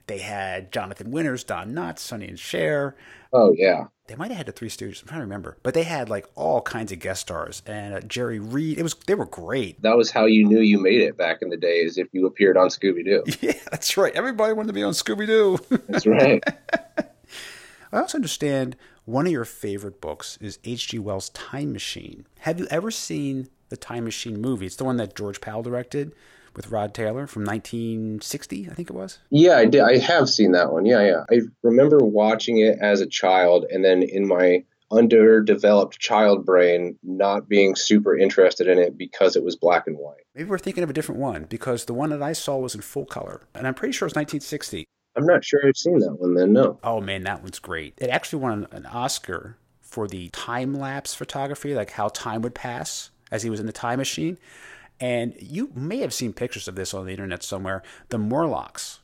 [0.07, 2.95] They had Jonathan Winters, Don Knotts, Sonny and Cher.
[3.31, 3.85] Oh, yeah.
[4.07, 5.03] They might have had the Three Stooges.
[5.03, 5.57] I'm trying to remember.
[5.61, 8.79] But they had like all kinds of guest stars and uh, Jerry Reed.
[8.79, 9.79] It was They were great.
[9.83, 12.25] That was how you knew you made it back in the day, is if you
[12.25, 13.23] appeared on Scooby Doo.
[13.41, 14.11] Yeah, that's right.
[14.15, 15.59] Everybody wanted to be on Scooby Doo.
[15.87, 16.43] that's right.
[17.91, 20.99] I also understand one of your favorite books is H.G.
[20.99, 22.25] Wells' Time Machine.
[22.39, 24.65] Have you ever seen the Time Machine movie?
[24.65, 26.13] It's the one that George Pal directed
[26.55, 29.19] with Rod Taylor from 1960, I think it was.
[29.29, 29.81] Yeah, I did.
[29.81, 30.85] I have seen that one.
[30.85, 31.23] Yeah, yeah.
[31.31, 37.47] I remember watching it as a child, and then in my underdeveloped child brain not
[37.47, 40.23] being super interested in it because it was black and white.
[40.33, 42.81] Maybe we're thinking of a different one because the one that I saw was in
[42.81, 44.85] full color, and I'm pretty sure it's 1960.
[45.19, 46.79] I'm not sure I've seen that one then, no.
[46.83, 47.93] Oh man, that one's great.
[47.97, 53.09] It actually won an Oscar for the time lapse photography, like how time would pass
[53.31, 54.37] as he was in the time machine.
[54.99, 57.83] And you may have seen pictures of this on the internet somewhere.
[58.09, 58.98] The Morlocks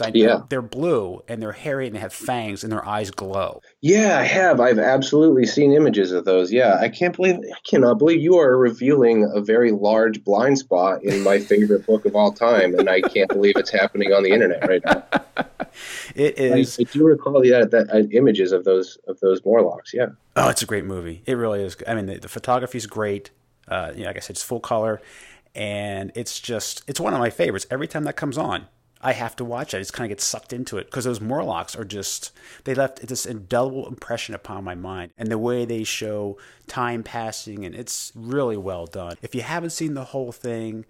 [0.00, 0.40] I, yeah.
[0.48, 3.60] They're blue and they're hairy and they have fangs and their eyes glow.
[3.80, 4.60] Yeah, I have.
[4.60, 6.52] I've absolutely seen images of those.
[6.52, 11.02] Yeah, I can't believe, I cannot believe you are revealing a very large blind spot
[11.02, 14.30] in my favorite book of all time, and I can't believe it's happening on the
[14.30, 15.04] internet right now.
[16.14, 16.78] It is.
[16.78, 19.92] I, I do recall the that, uh, images of those of those Morlocks.
[19.92, 20.06] Yeah.
[20.34, 21.22] Oh, it's a great movie.
[21.26, 21.76] It really is.
[21.86, 23.30] I mean, the, the photography is great.
[23.68, 25.00] Uh, you know, like I said, it's full color,
[25.54, 27.66] and it's just it's one of my favorites.
[27.70, 28.68] Every time that comes on,
[29.00, 29.76] I have to watch it.
[29.76, 32.32] I just kind of get sucked into it because those Morlocks are just,
[32.64, 35.12] they left this indelible impression upon my mind.
[35.18, 39.16] And the way they show time passing, and it's really well done.
[39.22, 40.86] If you haven't seen the whole thing,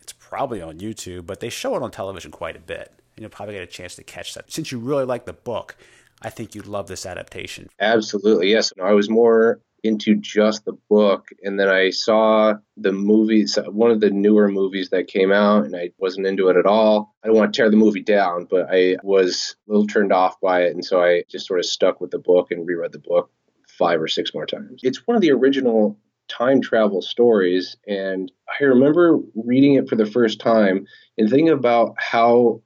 [0.00, 2.92] it's probably on YouTube, but they show it on television quite a bit.
[3.16, 4.52] You'll probably get a chance to catch that.
[4.52, 5.76] Since you really like the book,
[6.20, 7.68] I think you'd love this adaptation.
[7.78, 8.72] Absolutely, yes.
[8.82, 14.00] I was more into just the book and then I saw the movies one of
[14.00, 17.14] the newer movies that came out and I wasn't into it at all.
[17.22, 20.40] I don't want to tear the movie down, but I was a little turned off
[20.40, 22.98] by it and so I just sort of stuck with the book and reread the
[22.98, 23.30] book
[23.68, 24.80] five or six more times.
[24.82, 30.06] It's one of the original time travel stories and I remember reading it for the
[30.06, 30.86] first time
[31.18, 32.62] and thinking about how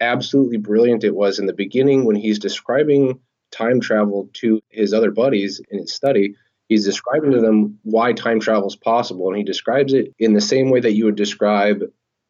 [0.00, 3.18] absolutely brilliant it was in the beginning when he's describing
[3.50, 6.36] time travel to his other buddies in his study
[6.72, 10.40] he's describing to them why time travel is possible and he describes it in the
[10.40, 11.82] same way that you would describe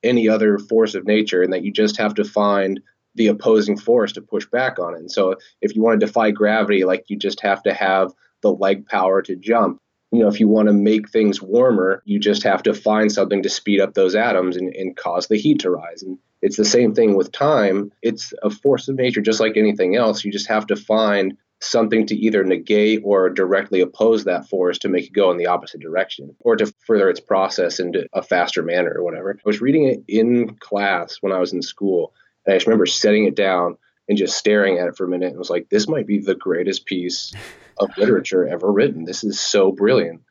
[0.03, 2.81] any other force of nature and that you just have to find
[3.15, 6.31] the opposing force to push back on it and so if you want to defy
[6.31, 9.79] gravity like you just have to have the leg power to jump
[10.11, 13.43] you know if you want to make things warmer you just have to find something
[13.43, 16.65] to speed up those atoms and, and cause the heat to rise and It's the
[16.65, 17.93] same thing with time.
[18.03, 20.25] It's a force of nature, just like anything else.
[20.25, 24.89] You just have to find something to either negate or directly oppose that force to
[24.89, 28.63] make it go in the opposite direction or to further its process into a faster
[28.63, 29.33] manner or whatever.
[29.33, 32.13] I was reading it in class when I was in school,
[32.45, 33.77] and I just remember setting it down
[34.09, 36.35] and just staring at it for a minute and was like, this might be the
[36.35, 37.33] greatest piece
[37.79, 39.05] of literature ever written.
[39.05, 40.23] This is so brilliant.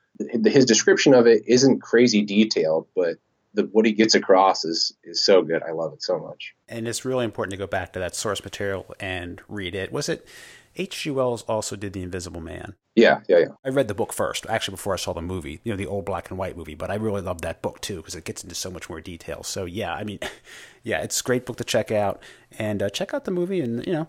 [0.45, 3.17] His description of it isn't crazy detailed, but
[3.53, 5.63] the, what he gets across is is so good.
[5.63, 6.53] I love it so much.
[6.69, 9.91] And it's really important to go back to that source material and read it.
[9.91, 10.25] Was it
[10.75, 11.11] H.G.
[11.11, 12.75] Wells also did The Invisible Man?
[12.95, 13.47] Yeah, yeah, yeah.
[13.65, 16.05] I read the book first, actually before I saw the movie, you know, the old
[16.05, 16.75] black and white movie.
[16.75, 19.43] But I really love that book too because it gets into so much more detail.
[19.43, 20.19] So yeah, I mean,
[20.83, 22.21] yeah, it's a great book to check out
[22.59, 24.07] and uh, check out the movie and you know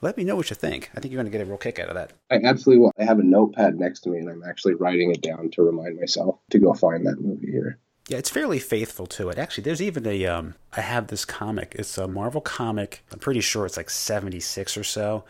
[0.00, 0.90] let me know what you think.
[0.94, 2.12] I think you're going to get a real kick out of that.
[2.30, 2.92] I absolutely will.
[2.98, 5.98] I have a notepad next to me, and I'm actually writing it down to remind
[5.98, 7.78] myself to go find that movie here.
[8.08, 9.38] Yeah, it's fairly faithful to it.
[9.38, 11.74] Actually, there's even a um I have this comic.
[11.78, 13.02] It's a Marvel comic.
[13.10, 15.24] I'm pretty sure it's like 76 or so.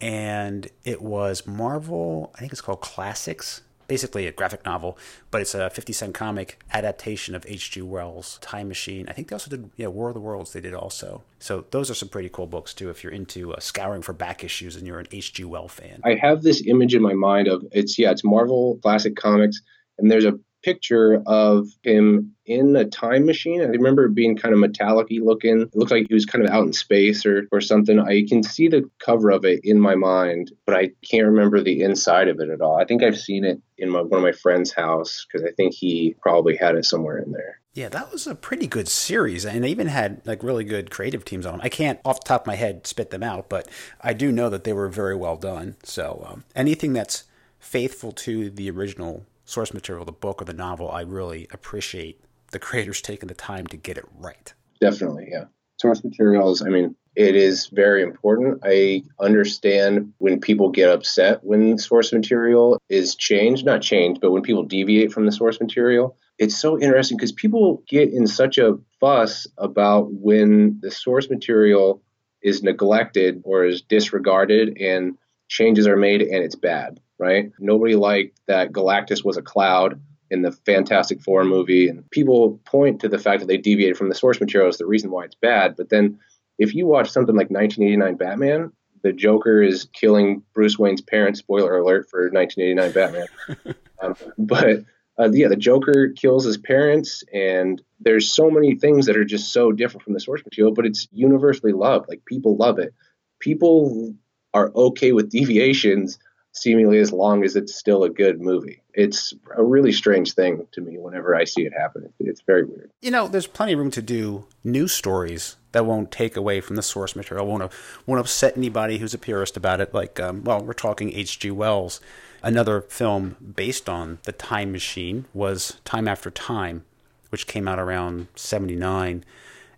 [0.00, 3.62] And it was Marvel, I think it's called Classics.
[3.86, 4.96] Basically a graphic novel,
[5.32, 7.82] but it's a 50 cent comic adaptation of H.G.
[7.82, 9.08] Wells' Time Machine.
[9.08, 11.24] I think they also did, yeah, War of the Worlds, they did also.
[11.40, 14.44] So those are some pretty cool books too if you're into uh, scouring for back
[14.44, 15.42] issues and you're an H.G.
[15.42, 16.02] Wells fan.
[16.04, 19.60] I have this image in my mind of it's, yeah, it's Marvel Classic Comics,
[19.98, 23.60] and there's a picture of him in a time machine.
[23.60, 25.62] I remember it being kind of metallic looking.
[25.62, 27.98] It looked like he was kind of out in space or, or something.
[27.98, 31.82] I can see the cover of it in my mind, but I can't remember the
[31.82, 32.76] inside of it at all.
[32.78, 35.74] I think I've seen it in my, one of my friend's house because I think
[35.74, 37.60] he probably had it somewhere in there.
[37.72, 41.24] Yeah, that was a pretty good series, and they even had like really good creative
[41.24, 41.60] teams on them.
[41.62, 43.68] I can't, off the top of my head, spit them out, but
[44.00, 45.76] I do know that they were very well done.
[45.84, 47.24] So um, anything that's
[47.60, 52.20] faithful to the original source material, the book or the novel, I really appreciate
[52.52, 54.52] the creators taking the time to get it right.
[54.80, 55.44] Definitely, yeah.
[55.80, 58.60] Source materials, I mean, it is very important.
[58.62, 64.42] I understand when people get upset when source material is changed, not changed, but when
[64.42, 66.16] people deviate from the source material.
[66.38, 72.02] It's so interesting because people get in such a fuss about when the source material
[72.42, 77.52] is neglected or is disregarded and changes are made and it's bad right?
[77.58, 81.88] Nobody liked that Galactus was a cloud in the Fantastic Four movie.
[81.88, 84.86] And people point to the fact that they deviated from the source material as the
[84.86, 85.76] reason why it's bad.
[85.76, 86.18] But then
[86.58, 91.40] if you watch something like 1989 Batman, the Joker is killing Bruce Wayne's parents.
[91.40, 93.74] Spoiler alert for 1989 Batman.
[94.02, 94.84] um, but
[95.18, 99.52] uh, yeah, the Joker kills his parents, and there's so many things that are just
[99.52, 102.08] so different from the source material, but it's universally loved.
[102.08, 102.94] Like people love it.
[103.38, 104.14] People
[104.54, 106.18] are okay with deviations
[106.52, 108.82] seemingly as long as it's still a good movie.
[108.92, 112.12] It's a really strange thing to me whenever I see it happen.
[112.18, 112.90] It's very weird.
[113.00, 116.76] You know, there's plenty of room to do new stories that won't take away from
[116.76, 117.72] the source material, won't
[118.06, 119.94] won't upset anybody who's a purist about it.
[119.94, 121.50] Like, um, well, we're talking H.G.
[121.52, 122.00] Wells.
[122.42, 126.84] Another film based on the Time Machine was Time After Time,
[127.28, 129.24] which came out around '79,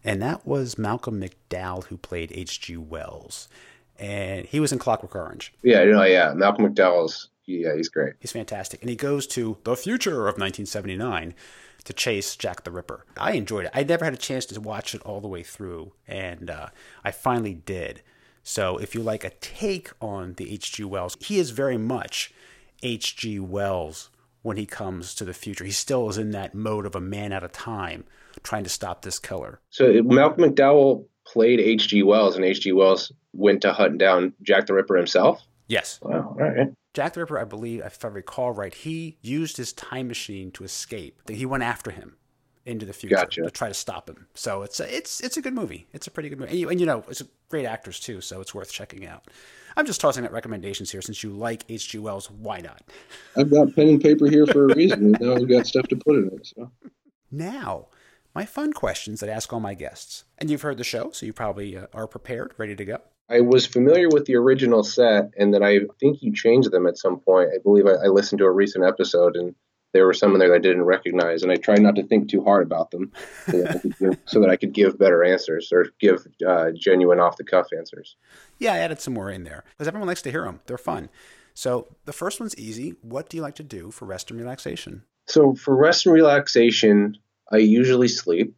[0.05, 2.77] and that was Malcolm McDowell who played H.G.
[2.79, 3.49] Wells
[4.03, 5.55] and he was in Clockwork Orange.
[5.63, 8.15] Yeah, know, yeah, Malcolm McDowell's yeah, he's great.
[8.21, 11.35] He's fantastic, and he goes to the future of 1979
[11.85, 13.05] to chase Jack the Ripper.
[13.17, 13.73] I enjoyed it.
[13.75, 16.69] I never had a chance to watch it all the way through, and uh,
[17.05, 18.03] I finally did.
[18.45, 20.85] So, if you like a take on the H.G.
[20.85, 22.33] Wells, he is very much
[22.83, 23.39] H.G.
[23.39, 24.11] Wells
[24.43, 25.65] when he comes to the future.
[25.65, 28.05] He still is in that mode of a man at a time
[28.43, 29.61] trying to stop this killer.
[29.71, 32.03] So, Malcolm McDowell played H.G.
[32.03, 32.73] Wells, and H.G.
[32.73, 35.43] Wells went to hunt down Jack the Ripper himself?
[35.67, 35.99] Yes.
[36.03, 36.37] Wow.
[36.39, 36.69] All right.
[36.93, 40.65] Jack the Ripper, I believe, if I recall right, he used his time machine to
[40.65, 41.31] escape.
[41.31, 42.17] He went after him
[42.67, 43.43] into the future gotcha.
[43.43, 44.27] to try to stop him.
[44.35, 45.89] So it's a, it's it's a good movie.
[45.93, 48.21] It's a pretty good movie, and you, and you know it's great actors too.
[48.21, 49.25] So it's worth checking out.
[49.77, 51.99] I'm just tossing out recommendations here since you like H.G.
[51.99, 52.31] Wells.
[52.31, 52.83] Why not?
[53.39, 55.13] I've got pen and paper here for a reason.
[55.21, 56.47] now I've got stuff to put in it.
[56.47, 56.71] So
[57.31, 57.89] now
[58.35, 60.25] my fun questions that I ask all my guests.
[60.39, 62.99] And you've heard the show, so you probably uh, are prepared, ready to go.
[63.29, 66.99] I was familiar with the original set, and then I think you changed them at
[66.99, 67.51] some point.
[67.55, 69.55] I believe I, I listened to a recent episode, and
[69.93, 72.29] there were some in there that I didn't recognize, and I tried not to think
[72.29, 73.13] too hard about them
[73.47, 77.37] so that, give, so that I could give better answers or give uh, genuine off
[77.37, 78.17] the cuff answers.
[78.59, 80.61] Yeah, I added some more in there because everyone likes to hear them.
[80.67, 81.09] They're fun.
[81.55, 82.95] So the first one's easy.
[83.03, 85.03] What do you like to do for rest and relaxation?
[85.27, 87.19] So for rest and relaxation,
[87.51, 88.55] I usually sleep.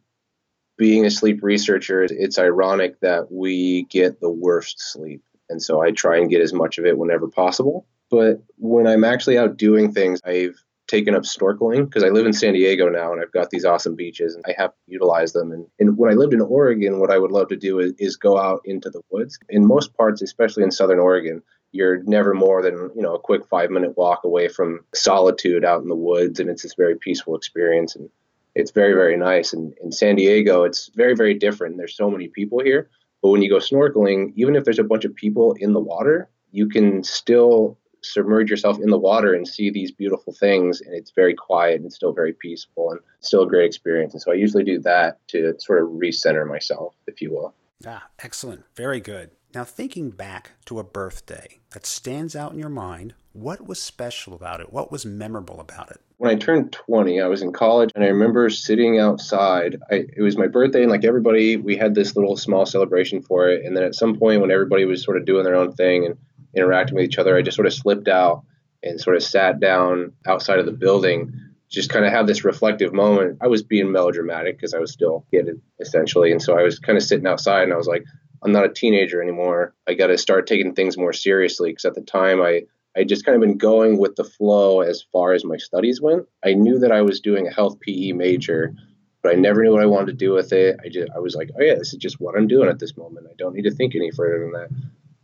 [0.77, 5.23] Being a sleep researcher, it's ironic that we get the worst sleep.
[5.49, 7.87] And so I try and get as much of it whenever possible.
[8.11, 12.33] But when I'm actually out doing things, I've taken up snorkeling because I live in
[12.33, 15.51] San Diego now and I've got these awesome beaches and I have to utilize them.
[15.51, 18.17] And, and when I lived in Oregon, what I would love to do is, is
[18.17, 19.39] go out into the woods.
[19.49, 23.45] In most parts, especially in Southern Oregon, you're never more than you know a quick
[23.47, 27.35] five minute walk away from solitude out in the woods and it's this very peaceful
[27.35, 28.09] experience and
[28.55, 29.53] it's very very nice.
[29.53, 31.77] And in san diego it's very very different.
[31.77, 32.89] There's so many people here.
[33.21, 36.29] But when you go snorkeling even if there's a bunch of people in the water
[36.51, 40.79] you can still submerge yourself in the water and see these beautiful things.
[40.79, 44.13] And it's very quiet and still very peaceful and still a great experience.
[44.13, 47.53] And so i usually do that to sort of recenter myself if you will.
[47.85, 48.63] Ah excellent.
[48.75, 53.65] Very good now, thinking back to a birthday that stands out in your mind, what
[53.65, 54.73] was special about it?
[54.73, 56.01] What was memorable about it?
[56.17, 59.77] When I turned 20, I was in college and I remember sitting outside.
[59.89, 63.49] I, it was my birthday, and like everybody, we had this little small celebration for
[63.49, 63.65] it.
[63.65, 66.17] And then at some point, when everybody was sort of doing their own thing and
[66.53, 68.43] interacting with each other, I just sort of slipped out
[68.83, 71.33] and sort of sat down outside of the building
[71.69, 73.39] just kind of have this reflective moment.
[73.41, 76.31] I was being melodramatic because I was still kid essentially.
[76.31, 78.05] And so I was kind of sitting outside and I was like,
[78.45, 79.73] I'm not a teenager anymore.
[79.87, 82.63] I got to start taking things more seriously because at the time I
[82.97, 86.27] I just kind of been going with the flow as far as my studies went.
[86.45, 88.73] I knew that I was doing a health PE major,
[89.21, 90.79] but I never knew what I wanted to do with it.
[90.81, 92.95] I just I was like, oh yeah, this is just what I'm doing at this
[92.95, 93.27] moment.
[93.29, 94.69] I don't need to think any further than that.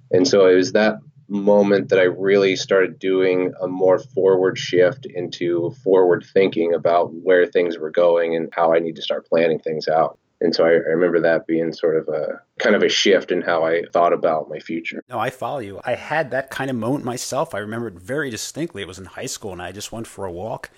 [0.09, 0.97] And so it was that
[1.29, 7.45] moment that I really started doing a more forward shift into forward thinking about where
[7.45, 10.19] things were going and how I need to start planning things out.
[10.41, 13.41] And so I, I, remember that being sort of a kind of a shift in
[13.41, 15.03] how I thought about my future.
[15.07, 15.79] No, I follow you.
[15.85, 17.53] I had that kind of moment myself.
[17.53, 18.81] I remember it very distinctly.
[18.81, 20.71] It was in high school, and I just went for a walk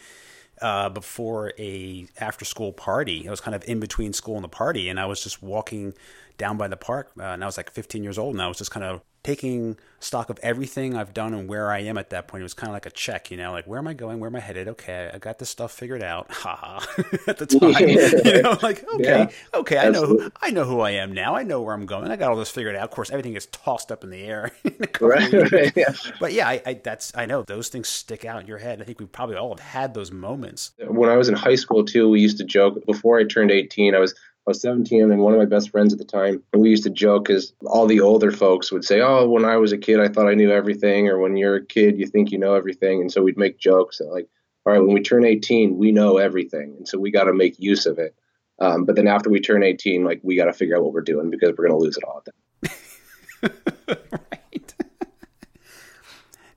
[0.62, 3.26] uh, before a after school party.
[3.26, 5.94] I was kind of in between school and the party, and I was just walking
[6.38, 7.12] down by the park.
[7.18, 9.78] Uh, and I was like 15 years old, and I was just kind of taking
[10.00, 12.42] stock of everything I've done and where I am at that point.
[12.42, 14.20] It was kind of like a check, you know, like where am I going?
[14.20, 14.68] Where am I headed?
[14.68, 16.32] Okay, I got this stuff figured out.
[16.44, 16.86] Ha ha.
[17.28, 20.82] at the time, you know, like okay, yeah, okay, I know who I know who
[20.82, 21.36] I am now.
[21.36, 22.12] I know where I'm going.
[22.12, 22.84] I got all this figured out.
[22.84, 24.52] Of course, everything is tossed up in the air.
[25.00, 25.74] right.
[25.78, 25.94] yeah.
[26.20, 28.82] But yeah, I, I, that's I know those things stick out in your head.
[28.82, 30.72] I think we probably all have had those moments.
[30.86, 32.86] When I was in high school too, we used to joke.
[32.86, 34.14] Before I turned 18, I was
[34.46, 36.84] I was 17 and one of my best friends at the time, and we used
[36.84, 40.02] to joke because all the older folks would say, Oh, when I was a kid,
[40.02, 41.08] I thought I knew everything.
[41.08, 43.00] Or when you're a kid, you think you know everything.
[43.00, 44.28] And so we'd make jokes that, like,
[44.66, 46.76] all right, when we turn 18, we know everything.
[46.78, 48.16] And so we got to make use of it.
[48.60, 51.02] Um, but then after we turn 18, like, we got to figure out what we're
[51.02, 54.18] doing because we're going to lose it all at that.
[54.52, 54.74] right.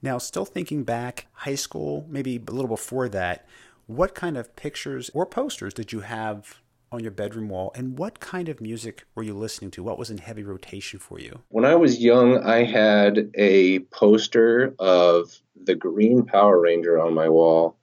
[0.03, 3.47] now, still thinking back, high school, maybe a little before that,
[3.87, 6.61] what kind of pictures or posters did you have
[6.97, 9.83] on your bedroom wall, and what kind of music were you listening to?
[9.83, 11.43] What was in heavy rotation for you?
[11.49, 17.29] When I was young, I had a poster of the Green Power Ranger on my
[17.29, 17.77] wall,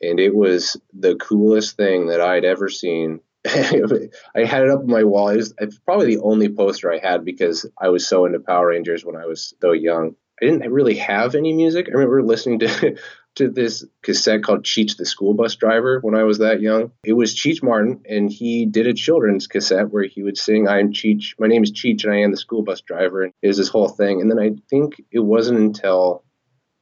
[0.00, 3.20] and it was the coolest thing that I'd ever seen.
[3.46, 5.28] I had it up on my wall.
[5.30, 8.68] It was, it's probably the only poster I had because I was so into Power
[8.68, 10.16] Rangers when I was so young.
[10.40, 11.86] I didn't really have any music.
[11.88, 12.96] I remember listening to
[13.36, 16.92] to this cassette called Cheech the School Bus Driver when I was that young.
[17.04, 20.92] It was Cheech Marin, and he did a children's cassette where he would sing, I'm
[20.92, 23.24] Cheech, my name is Cheech, and I am the school bus driver.
[23.24, 24.20] And it was this whole thing.
[24.20, 26.24] And then I think it wasn't until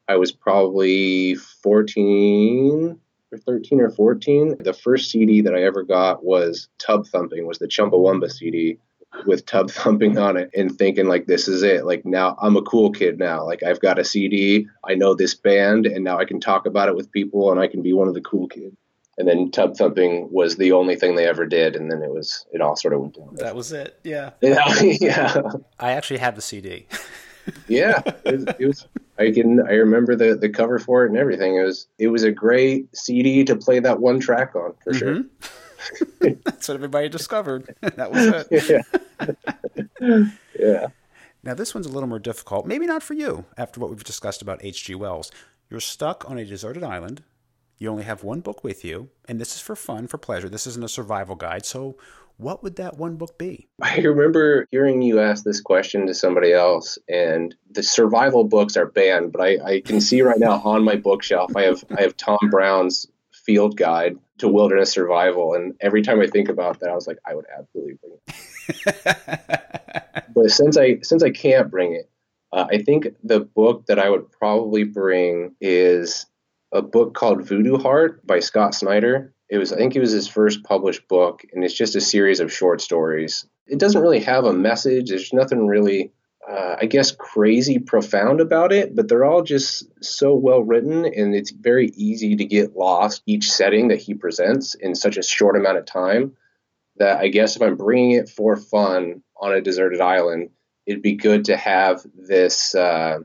[0.08, 2.98] I was probably 14
[3.32, 4.56] or 13 or 14.
[4.60, 8.78] The first CD that I ever got was Tub Thumping, was the Chumbawamba CD
[9.26, 11.84] with tub thumping on it and thinking like this is it.
[11.84, 13.44] Like now i'm a cool kid now.
[13.44, 16.88] Like i've got a cd i know this band and now i can talk about
[16.88, 18.76] it with people and i can be one of the cool kids.
[19.18, 22.46] And then tub thumping was the only thing they ever did and then it was
[22.52, 23.34] it all sort of went down.
[23.34, 24.30] That was it yeah.
[24.40, 25.42] Yeah, yeah.
[25.78, 26.86] i actually have the cd
[27.68, 28.86] yeah it, it, was
[29.18, 31.56] i can i remember the the cover for it and everything.
[31.56, 34.98] It was it was a great cd to play that one track on for mm-hmm.
[34.98, 35.50] sure
[36.20, 37.74] That's what everybody discovered.
[37.80, 38.84] that was it.
[40.00, 40.24] Yeah.
[40.58, 40.86] yeah.
[41.44, 42.66] Now, this one's a little more difficult.
[42.66, 44.94] Maybe not for you after what we've discussed about H.G.
[44.94, 45.30] Wells.
[45.68, 47.24] You're stuck on a deserted island.
[47.78, 50.48] You only have one book with you, and this is for fun, for pleasure.
[50.48, 51.66] This isn't a survival guide.
[51.66, 51.96] So,
[52.36, 53.68] what would that one book be?
[53.80, 58.86] I remember hearing you ask this question to somebody else, and the survival books are
[58.86, 59.32] banned.
[59.32, 62.38] But I, I can see right now on my bookshelf, I have I have Tom
[62.50, 63.08] Brown's
[63.44, 65.54] Field Guide to wilderness survival.
[65.54, 69.16] And every time I think about that, I was like, I would absolutely bring it.
[70.34, 72.08] but since I since I can't bring it,
[72.52, 76.26] uh, I think the book that I would probably bring is
[76.72, 79.32] a book called Voodoo Heart by Scott Snyder.
[79.48, 82.40] It was I think it was his first published book, and it's just a series
[82.40, 83.46] of short stories.
[83.66, 85.10] It doesn't really have a message.
[85.10, 86.12] There's nothing really
[86.48, 91.34] uh, I guess, crazy profound about it, but they're all just so well written, and
[91.34, 95.56] it's very easy to get lost each setting that he presents in such a short
[95.56, 96.36] amount of time.
[96.96, 100.50] That I guess if I'm bringing it for fun on a deserted island,
[100.84, 103.20] it'd be good to have this uh,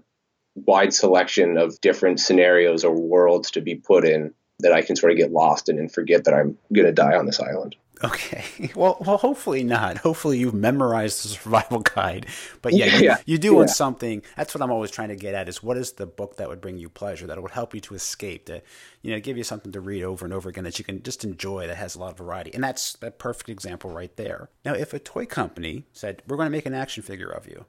[0.55, 5.11] wide selection of different scenarios or worlds to be put in that I can sort
[5.11, 7.75] of get lost in and forget that I'm going to die on this island.
[8.03, 8.43] Okay.
[8.75, 9.97] Well, well, hopefully not.
[9.97, 12.27] Hopefully you've memorized the survival guide.
[12.61, 13.17] But yeah, you, yeah.
[13.25, 14.21] you do want something.
[14.35, 16.61] That's what I'm always trying to get at is what is the book that would
[16.61, 18.61] bring you pleasure, that would help you to escape, to,
[19.01, 21.23] you know, give you something to read over and over again that you can just
[21.23, 22.53] enjoy that has a lot of variety.
[22.53, 24.49] And that's that perfect example right there.
[24.63, 27.65] Now, if a toy company said, we're going to make an action figure of you,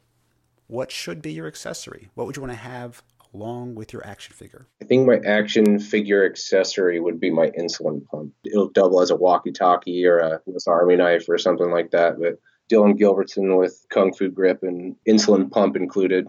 [0.67, 2.11] what should be your accessory?
[2.15, 3.03] What would you want to have
[3.35, 4.67] along with your action figure?
[4.83, 8.33] I think my action figure accessory would be my insulin pump.
[8.45, 12.19] It'll double as a walkie-talkie or a Swiss Army knife or something like that.
[12.21, 16.29] But Dillon Gilbertson with kung fu grip and insulin pump included.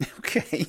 [0.18, 0.66] Okay.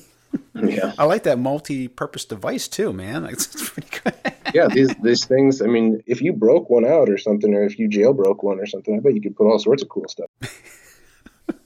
[0.54, 0.92] Yeah.
[0.98, 3.24] I like that multi-purpose device too, man.
[3.30, 4.14] It's pretty good.
[4.54, 5.62] yeah, these these things.
[5.62, 8.66] I mean, if you broke one out or something, or if you jailbroke one or
[8.66, 10.28] something, I bet you could put all sorts of cool stuff.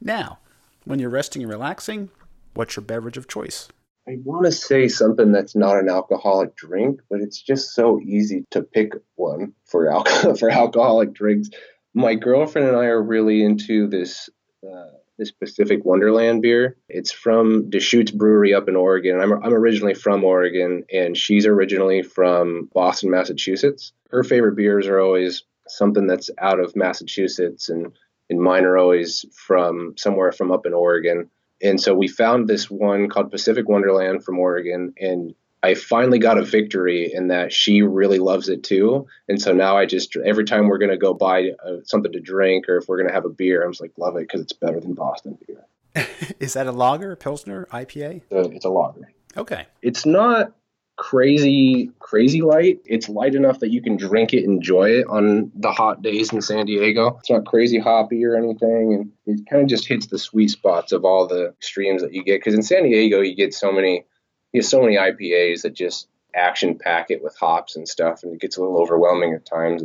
[0.00, 0.38] now,
[0.84, 2.10] when you're resting and relaxing,
[2.56, 3.68] What's your beverage of choice?
[4.08, 8.46] I want to say something that's not an alcoholic drink, but it's just so easy
[8.50, 11.50] to pick one for alcohol for alcoholic drinks.
[11.92, 14.30] My girlfriend and I are really into this
[14.66, 16.78] uh, this Pacific Wonderland beer.
[16.88, 19.20] It's from Deschutes Brewery up in Oregon.
[19.20, 23.92] I'm I'm originally from Oregon, and she's originally from Boston, Massachusetts.
[24.10, 27.92] Her favorite beers are always something that's out of Massachusetts, and
[28.30, 31.28] and mine are always from somewhere from up in Oregon.
[31.62, 36.38] And so we found this one called Pacific Wonderland from Oregon, and I finally got
[36.38, 39.06] a victory in that she really loves it too.
[39.28, 42.68] And so now I just every time we're gonna go buy uh, something to drink
[42.68, 44.78] or if we're gonna have a beer, I'm just like love it because it's better
[44.80, 46.06] than Boston beer.
[46.40, 48.22] Is that a lager, pilsner, IPA?
[48.30, 49.10] A, it's a lager.
[49.36, 49.66] Okay.
[49.82, 50.52] It's not
[50.96, 52.80] crazy crazy light.
[52.84, 56.40] It's light enough that you can drink it, enjoy it on the hot days in
[56.40, 57.16] San Diego.
[57.18, 60.92] It's not crazy hoppy or anything, and it kind of just hits the sweet spots
[60.92, 62.40] of all the streams that you get.
[62.40, 64.04] Because in San Diego, you get so many,
[64.52, 68.32] you get so many IPAs that just action pack it with hops and stuff, and
[68.32, 69.82] it gets a little overwhelming at times.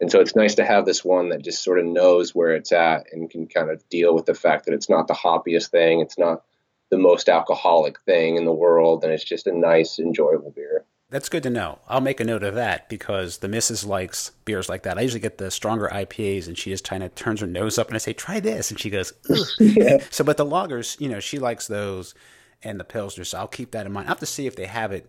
[0.00, 2.72] And so it's nice to have this one that just sort of knows where it's
[2.72, 6.00] at and can kind of deal with the fact that it's not the hoppiest thing.
[6.00, 6.42] It's not
[6.90, 10.84] the most alcoholic thing in the world, and it's just a nice, enjoyable beer.
[11.10, 11.80] That's good to know.
[11.88, 14.96] I'll make a note of that because the missus likes beers like that.
[14.96, 17.88] I usually get the stronger IPAs, and she just kind of turns her nose up,
[17.88, 19.12] and I say, "Try this," and she goes,
[19.58, 19.98] yeah.
[20.10, 22.14] So, but the lagers, you know, she likes those,
[22.62, 23.26] and the pilsners.
[23.26, 24.06] So I'll keep that in mind.
[24.06, 25.08] I have to see if they have it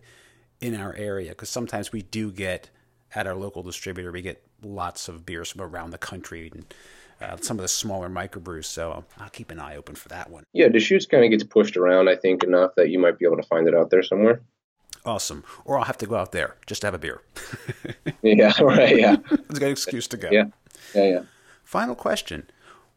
[0.60, 2.70] in our area because sometimes we do get
[3.14, 6.50] at our local distributor, we get lots of beers from around the country.
[6.52, 6.74] And,
[7.22, 8.66] uh, some of the smaller microbrews.
[8.66, 10.44] So I'll keep an eye open for that one.
[10.52, 13.36] Yeah, Deschutes kind of gets pushed around, I think, enough that you might be able
[13.36, 14.42] to find it out there somewhere.
[15.04, 15.44] Awesome.
[15.64, 17.22] Or I'll have to go out there just to have a beer.
[18.22, 18.98] yeah, right.
[18.98, 19.16] Yeah.
[19.30, 20.28] it's a good excuse to go.
[20.30, 20.44] Yeah.
[20.94, 21.22] Yeah, yeah.
[21.64, 22.48] Final question.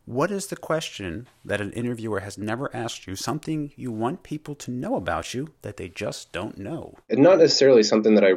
[0.06, 4.54] What is the question that an interviewer has never asked you, something you want people
[4.56, 6.96] to know about you that they just don't know?
[7.10, 8.34] And not necessarily something that I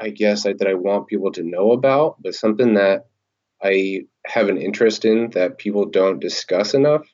[0.00, 3.09] I guess I, that I want people to know about, but something that
[3.62, 7.06] I have an interest in that people don't discuss enough.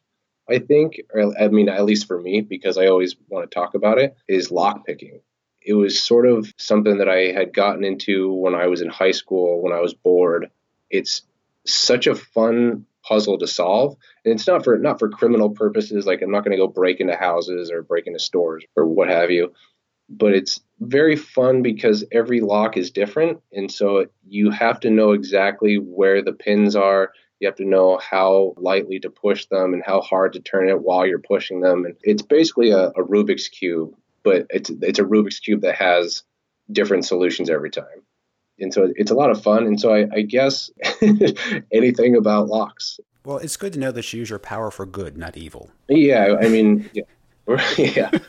[0.49, 3.75] I think, or I mean, at least for me, because I always want to talk
[3.75, 5.21] about it, is lock picking.
[5.61, 9.11] It was sort of something that I had gotten into when I was in high
[9.11, 10.51] school, when I was bored.
[10.89, 11.23] It's
[11.67, 16.07] such a fun puzzle to solve, and it's not for not for criminal purposes.
[16.07, 19.09] Like I'm not going to go break into houses or break into stores or what
[19.09, 19.53] have you
[20.09, 23.41] but it's very fun because every lock is different.
[23.53, 27.13] And so you have to know exactly where the pins are.
[27.41, 30.83] You have to know how lightly to push them and how hard to turn it
[30.83, 31.85] while you're pushing them.
[31.85, 36.23] And it's basically a, a Rubik's Cube, but it's, it's a Rubik's Cube that has
[36.71, 38.03] different solutions every time.
[38.59, 39.67] And so it's a lot of fun.
[39.67, 40.71] And so I, I guess
[41.73, 42.99] anything about locks.
[43.25, 45.71] Well, it's good to know that you use your power for good, not evil.
[45.89, 47.03] Yeah, I mean, yeah,
[47.79, 48.11] yeah.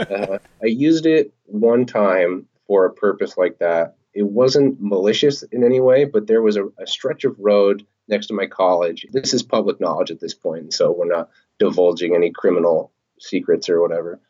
[0.00, 3.96] Uh, I used it one time for a purpose like that.
[4.12, 8.26] It wasn't malicious in any way, but there was a, a stretch of road next
[8.26, 9.06] to my college.
[9.12, 13.80] This is public knowledge at this point, so we're not divulging any criminal secrets or
[13.80, 14.20] whatever.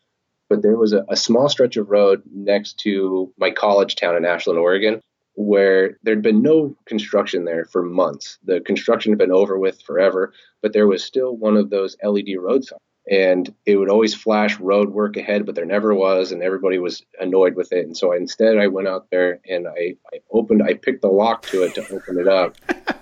[0.49, 4.24] But there was a, a small stretch of road next to my college town in
[4.24, 5.01] Ashland, Oregon,
[5.35, 8.39] where there'd been no construction there for months.
[8.45, 12.37] The construction had been over with forever, but there was still one of those LED
[12.39, 16.42] road signs and it would always flash road work ahead, but there never was, and
[16.42, 17.86] everybody was annoyed with it.
[17.86, 21.46] And so instead, I went out there and I, I opened, I picked the lock
[21.46, 22.57] to it to open it up,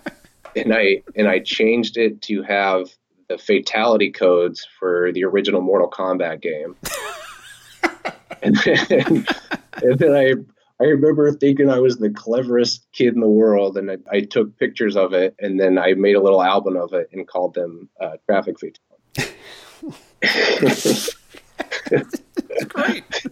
[0.56, 2.88] and I and I changed it to have
[3.28, 6.76] the fatality codes for the original Mortal Kombat game.
[8.42, 9.26] and, then,
[9.82, 10.32] and then I
[10.80, 14.56] I remember thinking I was the cleverest kid in the world, and I, I, took
[14.58, 17.88] pictures of it, and then I made a little album of it and called them
[18.00, 18.80] uh, Traffic Fatality.
[20.20, 21.14] That's
[22.68, 23.26] great.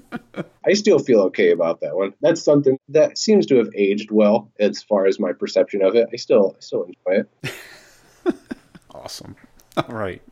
[0.66, 2.14] I still feel okay about that one.
[2.20, 6.08] That's something that seems to have aged well as far as my perception of it.
[6.12, 8.34] I still I still enjoy it.
[8.94, 9.36] awesome.
[9.76, 10.22] All right.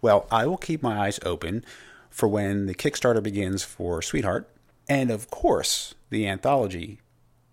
[0.00, 1.64] Well, I will keep my eyes open
[2.10, 4.48] for when the Kickstarter begins for Sweetheart,
[4.88, 7.00] and of course, the anthology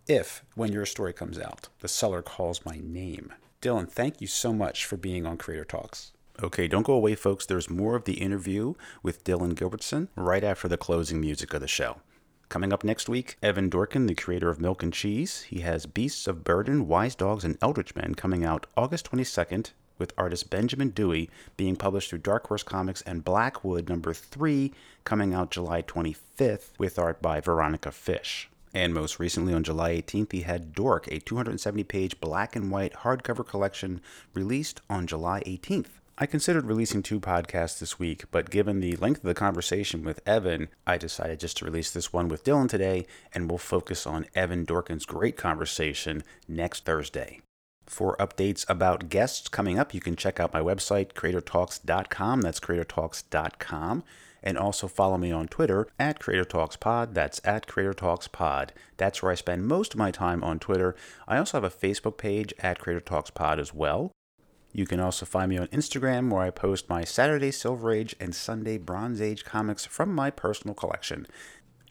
[0.10, 3.32] if when your story comes out, the Cellar Calls My Name.
[3.62, 6.12] Dillon, thank you so much for being on Creator Talks.
[6.42, 7.46] Okay, don't go away, folks.
[7.46, 11.68] There's more of the interview with Dillon Gilbertson right after the closing music of the
[11.68, 11.98] show.
[12.48, 15.42] Coming up next week, Evan Dorkin, the creator of Milk and Cheese.
[15.42, 20.14] He has Beasts of Burden, Wise Dogs, and Eldritch Men coming out August 22nd with
[20.18, 24.74] artist Benjamin Dewey being published through Dark Horse Comics and Blackwood number 3
[25.04, 28.50] coming out July 25th with art by Veronica Fish.
[28.74, 32.94] And most recently, on July 18th, he had Dork, a 270 page black and white
[32.94, 34.00] hardcover collection
[34.34, 35.99] released on July 18th.
[36.22, 40.20] I considered releasing two podcasts this week, but given the length of the conversation with
[40.28, 44.26] Evan, I decided just to release this one with Dillon today, and we'll focus on
[44.36, 47.40] Evan Dorkin's great conversation next Thursday.
[47.86, 52.42] For updates about guests coming up, you can check out my website, creatortalks.com.
[52.42, 54.04] That's creatortalks.com.
[54.44, 57.14] And also follow me on Twitter at CreatorTalksPod.
[57.14, 58.72] That's at CreatorTalksPod.
[58.98, 60.98] That's where I spend most of my time on Twitter.
[61.30, 64.12] I also have a Facebook page at CreatorTalksPod as well.
[64.72, 68.36] You can also find me on Instagram where I post my Saturday Silver Age and
[68.36, 71.26] Sunday Bronze Age comics from my personal collection.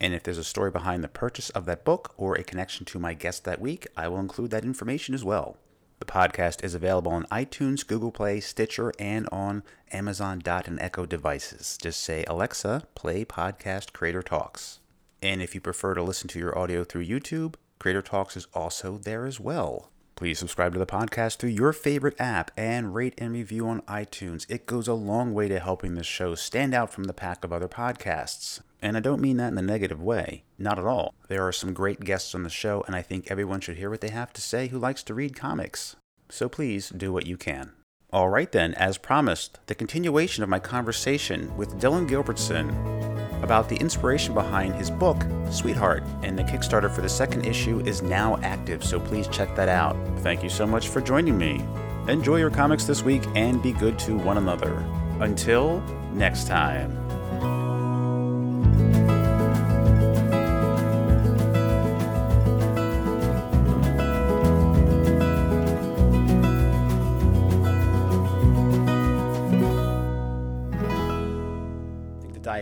[0.01, 3.01] And if there's a story behind the purchase of that book or a connection to
[3.01, 5.57] my guest that week, I will include that information as well.
[5.99, 11.05] The podcast is available on iTunes, Google Play, Stitcher, and on Amazon Dot and Echo
[11.05, 11.77] devices.
[11.83, 14.79] Just say, Alexa, play podcast Creator Talks.
[15.21, 18.99] And if you prefer to listen to your audio through YouTube, Creator Talks is also
[18.99, 19.91] there as well.
[20.19, 24.47] Please subscribe to the podcast through your favorite app and rate and review on iTunes.
[24.49, 27.53] It goes a long way to helping this show stand out from the pack of
[27.53, 28.61] other podcasts.
[28.83, 30.43] And I don't mean that in a negative way.
[30.59, 31.15] Not at all.
[31.29, 34.01] There are some great guests on the show, and I think everyone should hear what
[34.01, 35.95] they have to say who likes to read comics.
[36.29, 37.75] So please do what you can.
[38.13, 43.77] All right, then, as promised, the continuation of my conversation with Dillon Gilbertson about the
[43.77, 48.85] inspiration behind his book, Sweetheart, and the Kickstarter for the second issue is now active,
[48.85, 49.97] so please check that out.
[50.19, 51.65] Thank you so much for joining me.
[52.09, 54.75] Enjoy your comics this week and be good to one another.
[55.21, 55.81] Until
[56.13, 57.08] next time.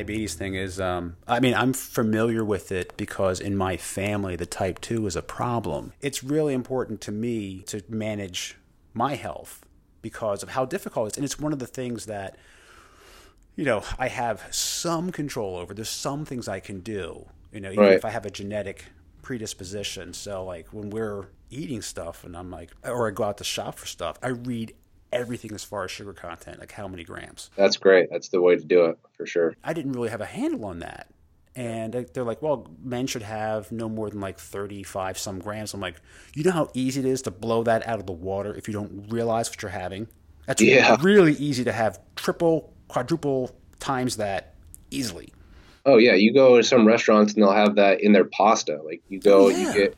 [0.07, 4.47] Diabetes thing is, um, I mean, I'm familiar with it because in my family, the
[4.47, 5.93] type 2 is a problem.
[6.01, 8.57] It's really important to me to manage
[8.95, 9.65] my health
[10.03, 11.17] because of how difficult it is.
[11.19, 12.37] And it's one of the things that,
[13.57, 15.75] you know, I have some control over.
[15.75, 17.93] There's some things I can do, you know, even right.
[17.95, 18.85] if I have a genetic
[19.23, 20.13] predisposition.
[20.13, 23.79] So, like, when we're eating stuff and I'm like, or I go out to shop
[23.79, 24.75] for stuff, I read
[25.13, 27.51] everything as far as sugar content, like how many grams.
[27.57, 28.09] That's great.
[28.11, 29.55] That's the way to do it for sure.
[29.65, 31.09] I didn't really have a handle on that.
[31.55, 35.73] And they're like, well, men should have no more than like 35 some grams.
[35.73, 35.97] I'm like,
[36.35, 38.75] you know how easy it is to blow that out of the water if you
[38.75, 40.07] don't realize what you're having?
[40.47, 40.97] That's yeah.
[41.01, 44.55] really easy to have triple, quadruple times that
[44.91, 45.33] easily.
[45.87, 48.81] Oh yeah, you go to some restaurants and they'll have that in their pasta.
[48.83, 49.73] Like you go, oh, yeah.
[49.73, 49.93] you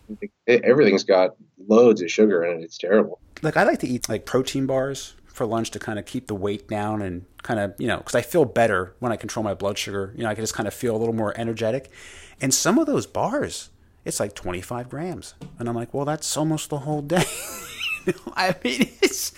[0.46, 1.34] get everything's got
[1.66, 2.64] loads of sugar in it.
[2.64, 6.06] It's terrible like I like to eat like protein bars for lunch to kind of
[6.06, 9.16] keep the weight down and kind of you know because I feel better when I
[9.16, 10.12] control my blood sugar.
[10.16, 11.90] You know, I can just kind of feel a little more energetic.
[12.40, 13.70] And some of those bars,
[14.04, 17.24] it's like 25 grams, and I'm like, well, that's almost the whole day.
[18.36, 19.32] I mean, it's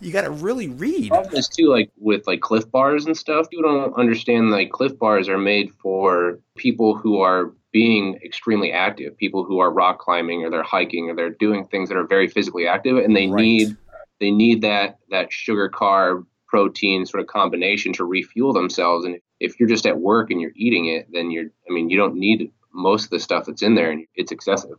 [0.00, 1.08] you got to really read.
[1.08, 3.46] Problem is too, like with like Clif bars and stuff.
[3.50, 9.14] You don't understand like Clif bars are made for people who are being extremely active,
[9.18, 12.26] people who are rock climbing or they're hiking or they're doing things that are very
[12.26, 13.42] physically active, and they right.
[13.42, 13.76] need
[14.18, 19.04] they need that that sugar carb protein sort of combination to refuel themselves.
[19.04, 21.98] And if you're just at work and you're eating it, then you're I mean you
[21.98, 24.78] don't need most of the stuff that's in there, and it's excessive.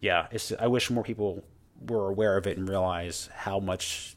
[0.00, 1.44] Yeah, it's, I wish more people
[1.78, 4.16] were aware of it and realize how much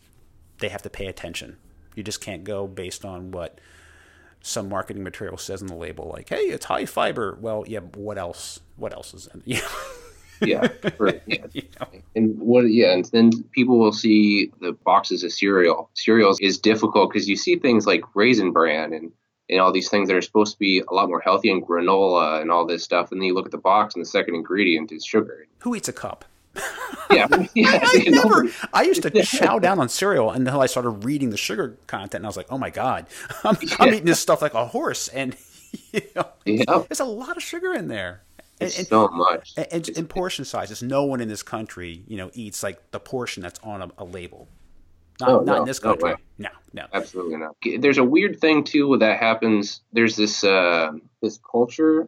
[0.60, 1.58] they have to pay attention.
[1.94, 3.60] You just can't go based on what
[4.42, 8.18] some marketing material says on the label, like, "Hey, it's high fiber." Well, yeah, what
[8.18, 8.60] else?
[8.76, 9.44] What else is in?
[9.52, 9.62] Yeah.
[10.44, 11.46] Yeah, for, yeah.
[11.54, 11.88] you know?
[12.16, 12.62] and what?
[12.64, 15.92] Yeah, and then people will see the boxes of cereal.
[15.94, 19.12] Cereals is difficult because you see things like Raisin Bran and
[19.52, 22.42] and all these things that are supposed to be a lot more healthy and granola
[22.42, 24.92] and all this stuff, and then you look at the box and the second ingredient
[24.92, 25.46] is sugar.
[25.60, 26.26] Who eats a cup?
[27.12, 28.48] yeah, yeah I, never.
[28.74, 32.26] I used to chow down on cereal until I started reading the sugar content, and
[32.26, 33.08] I was like, "Oh my god,
[33.44, 33.76] I'm, yeah.
[33.80, 35.36] I'm eating this stuff like a horse." And
[35.92, 36.84] you know, yeah.
[36.88, 38.24] there's a lot of sugar in there.
[38.60, 39.54] And, and, so much.
[39.58, 43.42] And, in portion sizes, no one in this country, you know, eats like the portion
[43.42, 44.48] that's on a, a label.
[45.20, 46.16] Not, oh, not no, in this country.
[46.38, 47.56] No, no, no, absolutely not.
[47.80, 49.82] There's a weird thing too that happens.
[49.94, 50.92] There's this uh,
[51.22, 52.08] this culture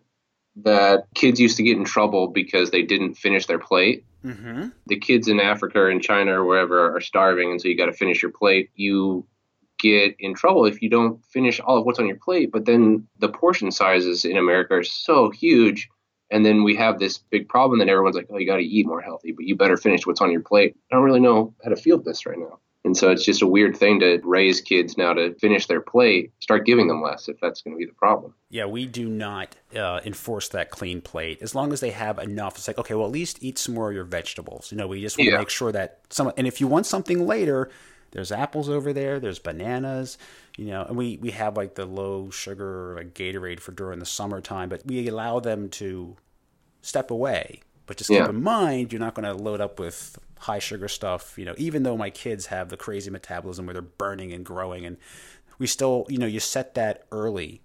[0.57, 4.05] that kids used to get in trouble because they didn't finish their plate.
[4.23, 4.69] Mm-hmm.
[4.87, 7.87] The kids in Africa or in China or wherever are starving, and so you got
[7.87, 8.69] to finish your plate.
[8.75, 9.25] You
[9.79, 12.51] get in trouble if you don't finish all of what's on your plate.
[12.51, 15.89] But then the portion sizes in America are so huge.
[16.31, 18.87] And then we have this big problem that everyone's like, oh, you got to eat
[18.87, 20.75] more healthy, but you better finish what's on your plate.
[20.91, 22.59] I don't really know how to feel this right now.
[22.85, 26.33] And so it's just a weird thing to raise kids now to finish their plate,
[26.41, 28.33] start giving them less if that's going to be the problem.
[28.49, 31.41] Yeah, we do not uh, enforce that clean plate.
[31.41, 33.89] As long as they have enough, it's like, okay, well, at least eat some more
[33.89, 34.69] of your vegetables.
[34.69, 35.35] You know, we just want yeah.
[35.35, 37.69] to make sure that some, and if you want something later,
[38.13, 40.19] there's apples over there, there's bananas,
[40.55, 44.05] you know, and we, we have like the low sugar like Gatorade for during the
[44.05, 46.15] summertime, but we allow them to
[46.81, 47.61] step away.
[47.87, 48.21] But just yeah.
[48.21, 51.55] keep in mind, you're not going to load up with high sugar stuff, you know,
[51.57, 54.97] even though my kids have the crazy metabolism where they're burning and growing and
[55.57, 57.61] we still, you know, you set that early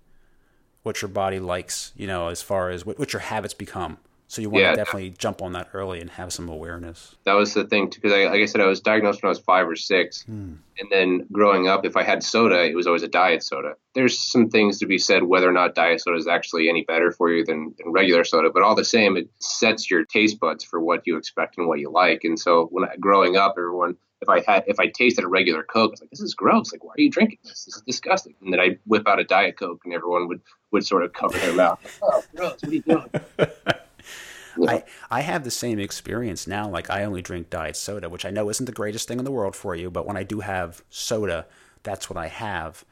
[0.82, 3.99] what your body likes, you know, as far as what, what your habits become.
[4.29, 7.16] So you want yeah, to definitely jump on that early and have some awareness.
[7.24, 9.66] That was the thing, because like I said, I was diagnosed when I was five
[9.66, 10.55] or six, hmm.
[10.79, 13.74] and then growing up, if I had soda, it was always a diet soda.
[13.95, 17.11] There's some things to be said whether or not diet soda is actually any better
[17.11, 20.62] for you than, than regular soda, but all the same, it sets your taste buds
[20.62, 22.22] for what you expect and what you like.
[22.24, 25.62] And so when I, growing up, everyone if I had if I tasted a regular
[25.62, 26.72] Coke, I was like, this is gross.
[26.72, 27.64] Like, why are you drinking this?
[27.64, 28.35] This is disgusting.
[28.43, 30.41] And then I whip out a Diet Coke, and everyone would
[30.72, 31.81] would sort of cover their mouth.
[31.83, 32.61] Like, oh, gross!
[32.61, 33.11] What are you doing?
[34.66, 36.68] I, I have the same experience now.
[36.68, 39.30] Like I only drink diet soda, which I know isn't the greatest thing in the
[39.30, 41.46] world for you, but when I do have soda,
[41.82, 42.84] that's what I have.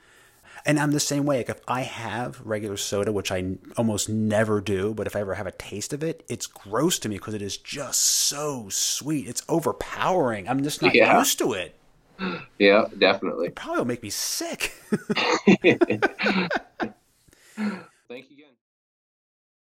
[0.64, 1.38] And I'm the same way.
[1.38, 5.34] Like if I have regular soda, which I almost never do, but if I ever
[5.34, 9.28] have a taste of it, it's gross to me because it is just so sweet.
[9.28, 10.48] It's overpowering.
[10.48, 11.18] I'm just not yeah.
[11.18, 11.74] used to it.
[12.58, 13.48] Yeah, definitely.
[13.48, 14.72] It probably will make me sick.